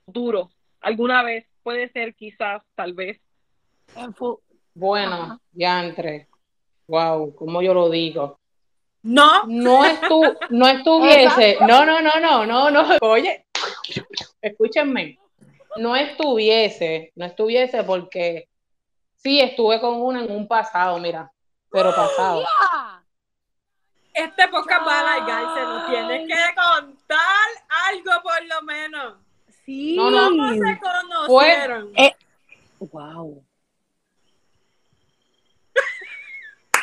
[0.07, 3.21] duro, alguna vez, puede ser quizás, tal vez,
[4.75, 5.41] bueno, Ajá.
[5.53, 6.29] ya entré.
[6.89, 8.39] Wow, ¿cómo yo lo digo?
[9.03, 13.47] No, No estu no estuviese, no, no, no, no, no, no, oye,
[14.41, 15.19] escúchenme,
[15.77, 18.49] no estuviese, no estuviese porque
[19.15, 21.31] sí estuve con una en un pasado, mira,
[21.71, 22.45] pero pasado.
[24.13, 27.47] Este podcast va a alargarse, nos tienes que contar
[27.89, 29.15] algo por lo menos.
[29.65, 29.95] Sí.
[29.97, 30.29] No, no.
[30.31, 31.93] ¿Cómo se conocieron?
[31.97, 32.15] Eh,
[32.79, 33.46] Wow.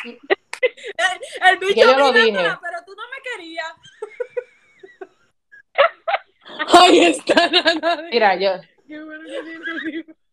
[0.04, 2.30] El, el bicho yo lo dije.
[2.62, 3.72] pero tú no me querías.
[6.68, 8.50] Ahí está, nada de- Mira, yo,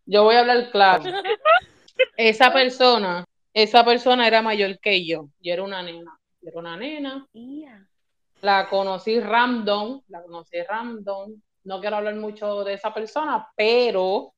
[0.05, 1.03] yo voy a hablar claro.
[2.17, 5.30] Esa persona, esa persona era mayor que yo.
[5.39, 6.17] Yo era una nena.
[6.41, 7.28] Yo era una nena.
[8.41, 11.41] La conocí random, la conocí random.
[11.63, 14.34] No quiero hablar mucho de esa persona, pero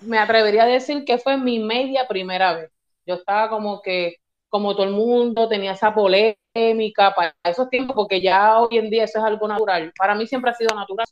[0.00, 2.70] me atrevería a decir que fue mi media primera vez.
[3.06, 4.16] Yo estaba como que,
[4.48, 9.04] como todo el mundo, tenía esa polémica para esos tiempos, porque ya hoy en día
[9.04, 9.92] eso es algo natural.
[9.96, 11.06] Para mí siempre ha sido natural,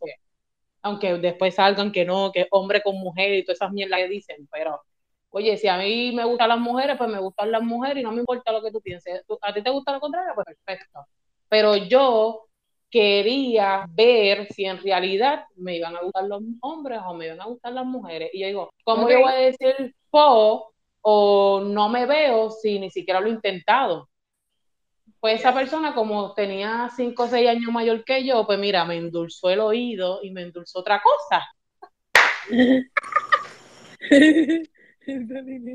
[0.83, 4.49] aunque después salgan que no, que hombre con mujer y todas esas mierdas que dicen,
[4.51, 4.81] pero
[5.31, 8.13] oye, si a mí me gustan las mujeres, pues me gustan las mujeres y no
[8.13, 9.25] me importa lo que tú pienses.
[9.27, 10.33] ¿Tú- ¿A ti te gusta lo contrario?
[10.35, 11.01] Pues perfecto.
[11.49, 12.47] Pero yo
[12.91, 17.47] quería ver si en realidad me iban a gustar los hombres o me iban a
[17.47, 18.31] gustar las mujeres.
[18.33, 19.11] Y yo digo, ¿cómo Ok.
[19.11, 20.73] yo voy a decir po
[21.03, 24.09] o no me veo si ni siquiera lo he intentado?
[25.21, 28.97] Pues esa persona, como tenía 5 o 6 años mayor que yo, pues mira, me
[28.97, 31.45] endulzó el oído y me endulzó otra cosa.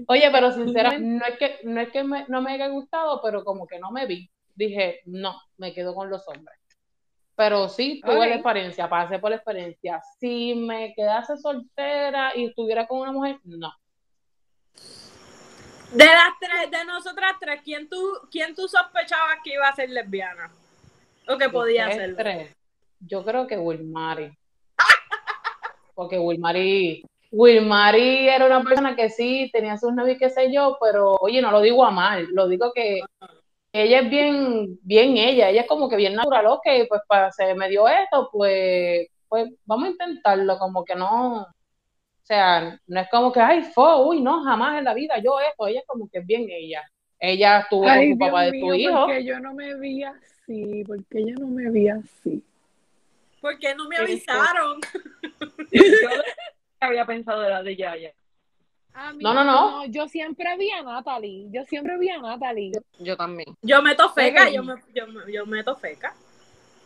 [0.08, 3.44] Oye, pero sinceramente, no es que, no es que me- no me haya gustado, pero
[3.44, 4.30] como que no me vi.
[4.56, 6.60] Dije, no, me quedo con los hombres.
[7.36, 10.00] Pero sí, tuve la experiencia, pasé por la experiencia.
[10.20, 13.74] Si me quedase soltera y estuviera con una mujer, no.
[15.94, 19.92] De las tres, de nosotras tres, ¿quién tú, quién tú sospechabas que iba a ser
[19.92, 20.52] lesbiana?
[21.28, 21.88] O que podía
[22.18, 22.56] tres,
[23.00, 24.36] Yo creo que Wilmary.
[25.94, 31.16] Porque Wilmary, Wilmary era una persona que sí tenía sus novios, qué sé yo, pero
[31.22, 33.02] oye, no lo digo a mal, lo digo que
[33.72, 37.54] ella es bien, bien ella, ella es como que bien natural, ok, pues para, se
[37.54, 41.46] me dio esto, pues, pues vamos a intentarlo, como que no,
[42.24, 45.40] o sea, no es como que, ay, fo, uy, no, jamás en la vida, yo
[45.42, 46.82] esto, ella es como que es bien ella.
[47.20, 49.06] Ella estuvo Ay, con su papá Dios de tu hijo.
[49.06, 52.44] porque yo no me vi así, porque yo no me vi así.
[53.42, 54.80] ¿Por qué no me avisaron?
[55.72, 56.10] yo
[56.80, 58.14] había pensado de la de Yaya.
[59.16, 59.86] Mí- No, no, no.
[59.88, 62.72] Yo siempre vi a Natalie, yo siempre vi a Natalie.
[63.00, 63.54] Yo también.
[63.62, 66.16] Yo meto feca, yo, me, yo, me- yo meto feca.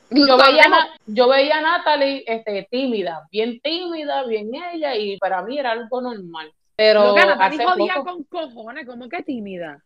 [0.09, 0.63] Yo veía,
[1.05, 6.01] yo veía a Natalie este, tímida, bien tímida, bien ella, y para mí era algo
[6.01, 6.51] normal.
[6.75, 9.83] Pero Natalie jodía con cojones, como que tímida.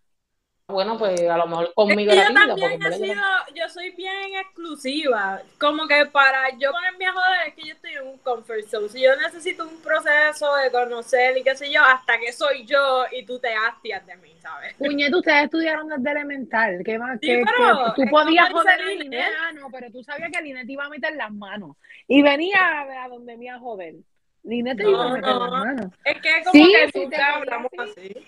[0.71, 3.21] Bueno, pues a lo mejor Es conmigo que era yo tímida, porque también he sido,
[3.55, 5.41] yo soy bien exclusiva.
[5.59, 8.89] Como que para yo ponerme a joder es que yo estoy en un comfort zone.
[8.89, 13.05] Si yo necesito un proceso de conocer y qué sé yo, hasta que soy yo
[13.11, 14.75] y tú te hastias de mí, ¿sabes?
[14.77, 16.81] Puñet, ustedes estudiaron desde elemental.
[16.83, 17.19] ¿Qué más?
[17.19, 19.25] Sí, que, pero que tú es podías joder a Linet.
[19.39, 21.77] Ah, no, pero tú sabías que Linet te iba a meter las manos.
[22.07, 23.95] Y venía a, a donde me iba a joder.
[24.43, 25.39] Linet te No, iba a meter no.
[25.39, 25.91] las manos.
[26.03, 28.11] Es que como Sí, que sí, te nunca jodía hablamos así.
[28.11, 28.27] así.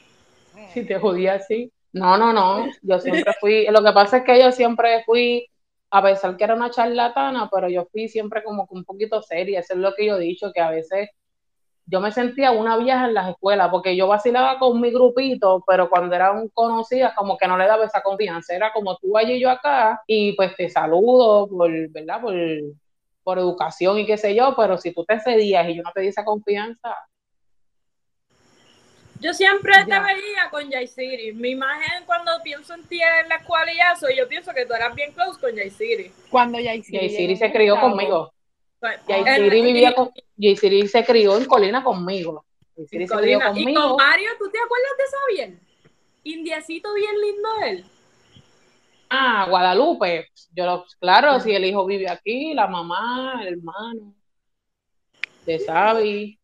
[0.66, 1.72] Si te jodía así.
[1.94, 2.68] No, no, no.
[2.82, 3.66] Yo siempre fui.
[3.68, 5.48] Lo que pasa es que yo siempre fui,
[5.92, 9.60] a pesar que era una charlatana, pero yo fui siempre como que un poquito seria.
[9.60, 11.10] Eso es lo que yo he dicho, que a veces
[11.86, 15.90] yo me sentía una vieja en las escuelas, porque yo vacilaba con mi grupito, pero
[15.90, 18.56] cuando eran conocidas, como que no le daba esa confianza.
[18.56, 22.22] Era como tú allí y yo acá, y pues te saludo por, ¿verdad?
[22.22, 22.34] Por,
[23.24, 26.02] por educación y qué sé yo, pero si tú te cedías y yo no te
[26.02, 26.96] di esa confianza,
[29.24, 30.02] Yo siempre te Ya.
[30.02, 31.32] veía con Jay City.
[31.32, 34.74] Mi imagen cuando pienso en ti en la escuela y eso, yo pienso que tú
[34.74, 36.12] eras bien close con Jay City.
[36.30, 37.06] Cuando Yaisiri.
[37.06, 38.34] y Siri llegó se crió conmigo.
[38.82, 42.44] Pues, Yaisiri en- vivía con, Yaisiri se crió en Colina conmigo.
[42.76, 43.46] Y se crió Colina.
[43.56, 43.82] Y conmigo.
[43.90, 45.04] con Mario, ¿tú te acuerdas de
[45.46, 45.60] Xavier?
[46.26, 47.86] Indiecito bien lindo él.
[49.10, 50.28] Ah, Guadalupe.
[50.54, 54.14] Yo lo, claro, si el hijo vive aquí, la mamá, el hermano,
[55.46, 56.40] de Sabi,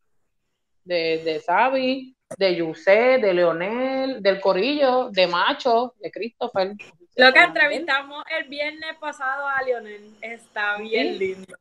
[0.84, 6.72] de, de Sabi, de Yusé, de Leonel, del Corillo, de Macho, de Christopher.
[7.16, 11.18] Lo que entrevistamos el viernes pasado a Lionel está bien Sí.
[11.18, 11.56] lindo.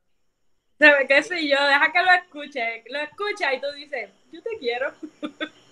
[0.77, 2.83] Se ve que soy yo, deja que lo escuche.
[2.89, 4.93] Lo escucha y tú dices, yo te quiero.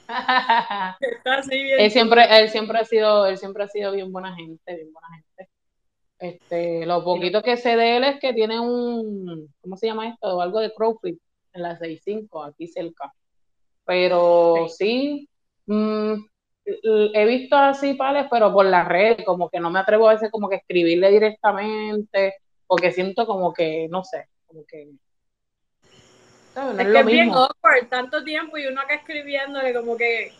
[0.99, 1.79] Está así bien.
[1.79, 5.07] él siempre, él siempre ha sido, él siempre ha sido bien buena gente, bien buena
[5.13, 5.49] gente.
[6.19, 10.41] Este, lo poquito que sé de él es que tiene un, ¿cómo se llama esto?
[10.41, 11.19] Algo de CrossFit
[11.53, 13.13] en la 65, aquí cerca.
[13.87, 15.29] Pero sí,
[15.65, 16.13] mm,
[16.65, 20.29] he visto así pales, pero por la red, como que no me atrevo a veces
[20.29, 22.35] como que escribirle directamente,
[22.67, 24.89] porque siento como que, no sé, como que
[26.53, 29.95] no Es es que lo es bien awkward, tanto tiempo y uno acá escribiéndole como
[29.95, 30.33] que...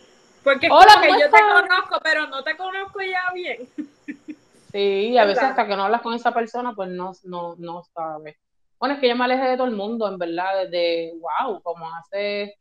[0.44, 3.68] Porque es Hola, como que ¿cómo yo te conozco, pero no te conozco ya bien.
[4.70, 7.84] Sí, y a veces hasta que no hablas con esa persona, pues no, no, no
[7.96, 8.36] sabes.
[8.78, 11.90] Bueno, es que yo me alejé de todo el mundo, en verdad, desde, wow, como
[11.96, 12.54] hace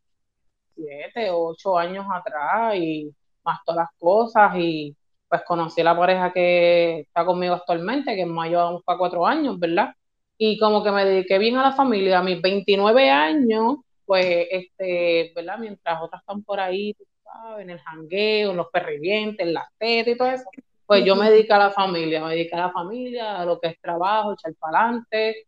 [0.77, 3.13] siete, ocho años atrás y
[3.43, 4.95] más todas las cosas y
[5.29, 9.25] pues conocí a la pareja que está conmigo actualmente, que en mayo vamos para cuatro
[9.25, 9.93] años, ¿verdad?
[10.37, 15.33] Y como que me dediqué bien a la familia, a mis 29 años, pues, este,
[15.35, 15.57] ¿verdad?
[15.59, 19.65] Mientras otras están por ahí, tú sabes, en el jangueo, en los perridientes, en las
[19.77, 20.45] tetas y todo eso,
[20.85, 23.69] pues yo me dediqué a la familia, me dediqué a la familia, a lo que
[23.69, 25.46] es trabajo, echar para adelante,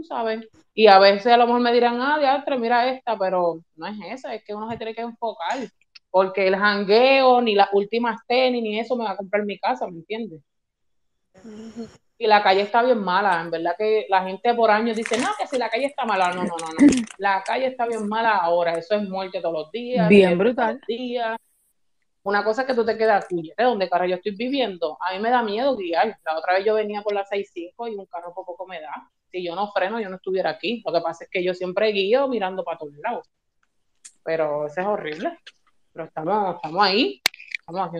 [0.00, 0.48] tú sabes.
[0.74, 3.96] Y a veces a lo mejor me dirán, ah, diatre, mira esta, pero no es
[4.10, 5.58] esa, es que uno se tiene que enfocar,
[6.10, 9.86] porque el jangueo, ni las últimas tenis, ni eso me va a comprar mi casa,
[9.86, 10.40] ¿me entiendes?
[12.18, 15.28] Y la calle está bien mala, en verdad que la gente por años dice, no,
[15.38, 18.36] que si la calle está mala, no, no, no, no, la calle está bien mala
[18.36, 20.78] ahora, eso es muerte todos los días, Bien brutal.
[20.78, 21.36] todos los días.
[22.22, 24.98] Una cosa es que tú te quedas, ¿de dónde carro yo estoy viviendo?
[25.00, 26.18] A mí me da miedo guiar.
[26.22, 29.10] La otra vez yo venía por la 65 y un carro por poco me da.
[29.30, 30.82] Si yo no freno, yo no estuviera aquí.
[30.84, 33.28] Lo que pasa es que yo siempre guío mirando para todos lados.
[34.24, 35.38] Pero eso es horrible.
[35.92, 37.22] Pero estamos, estamos ahí.
[37.60, 37.90] Estamos.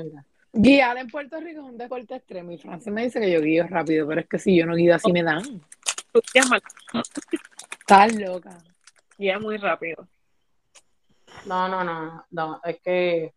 [0.52, 3.66] Guiar en Puerto Rico es un deporte extremo y Francia me dice que yo guío
[3.68, 5.42] rápido, pero es que si yo no guío así me dan.
[7.80, 8.58] Estás loca.
[9.16, 10.08] guías muy rápido.
[11.46, 13.32] No, no, no, no, es que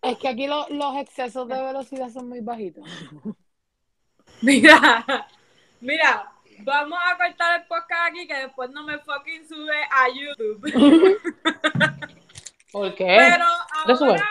[0.00, 2.84] Es que aquí lo- los excesos de velocidad son muy bajitos.
[4.42, 5.26] Mira,
[5.80, 6.32] mira,
[6.62, 10.62] vamos a cortar el podcast aquí que después no me fucking sube a YouTube.
[12.72, 13.04] ¿por qué?
[13.06, 13.44] Pero
[13.86, 14.28] ahora,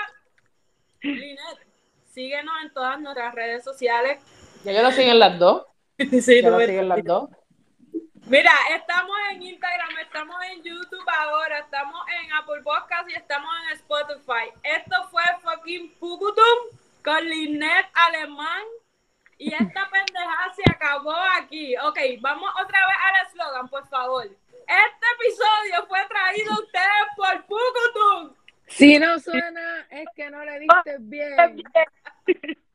[1.01, 1.67] Linet,
[2.13, 4.19] síguenos en todas nuestras redes sociales.
[4.63, 5.65] Ya yo lo sigo en las dos.
[6.21, 6.67] Sí, Ya lo ves.
[6.67, 7.29] sigo en las dos.
[8.27, 13.77] Mira, estamos en Instagram, estamos en YouTube ahora, estamos en Apple Podcast y estamos en
[13.77, 14.51] Spotify.
[14.63, 18.63] Esto fue fucking Pucutum con Linet Alemán
[19.37, 21.75] y esta pendeja se acabó aquí.
[21.77, 24.25] Ok, vamos otra vez al eslogan, por favor.
[24.25, 28.35] Este episodio fue traído a ustedes por Pucutum.
[28.67, 31.63] Si no suena, es que no le diste bien.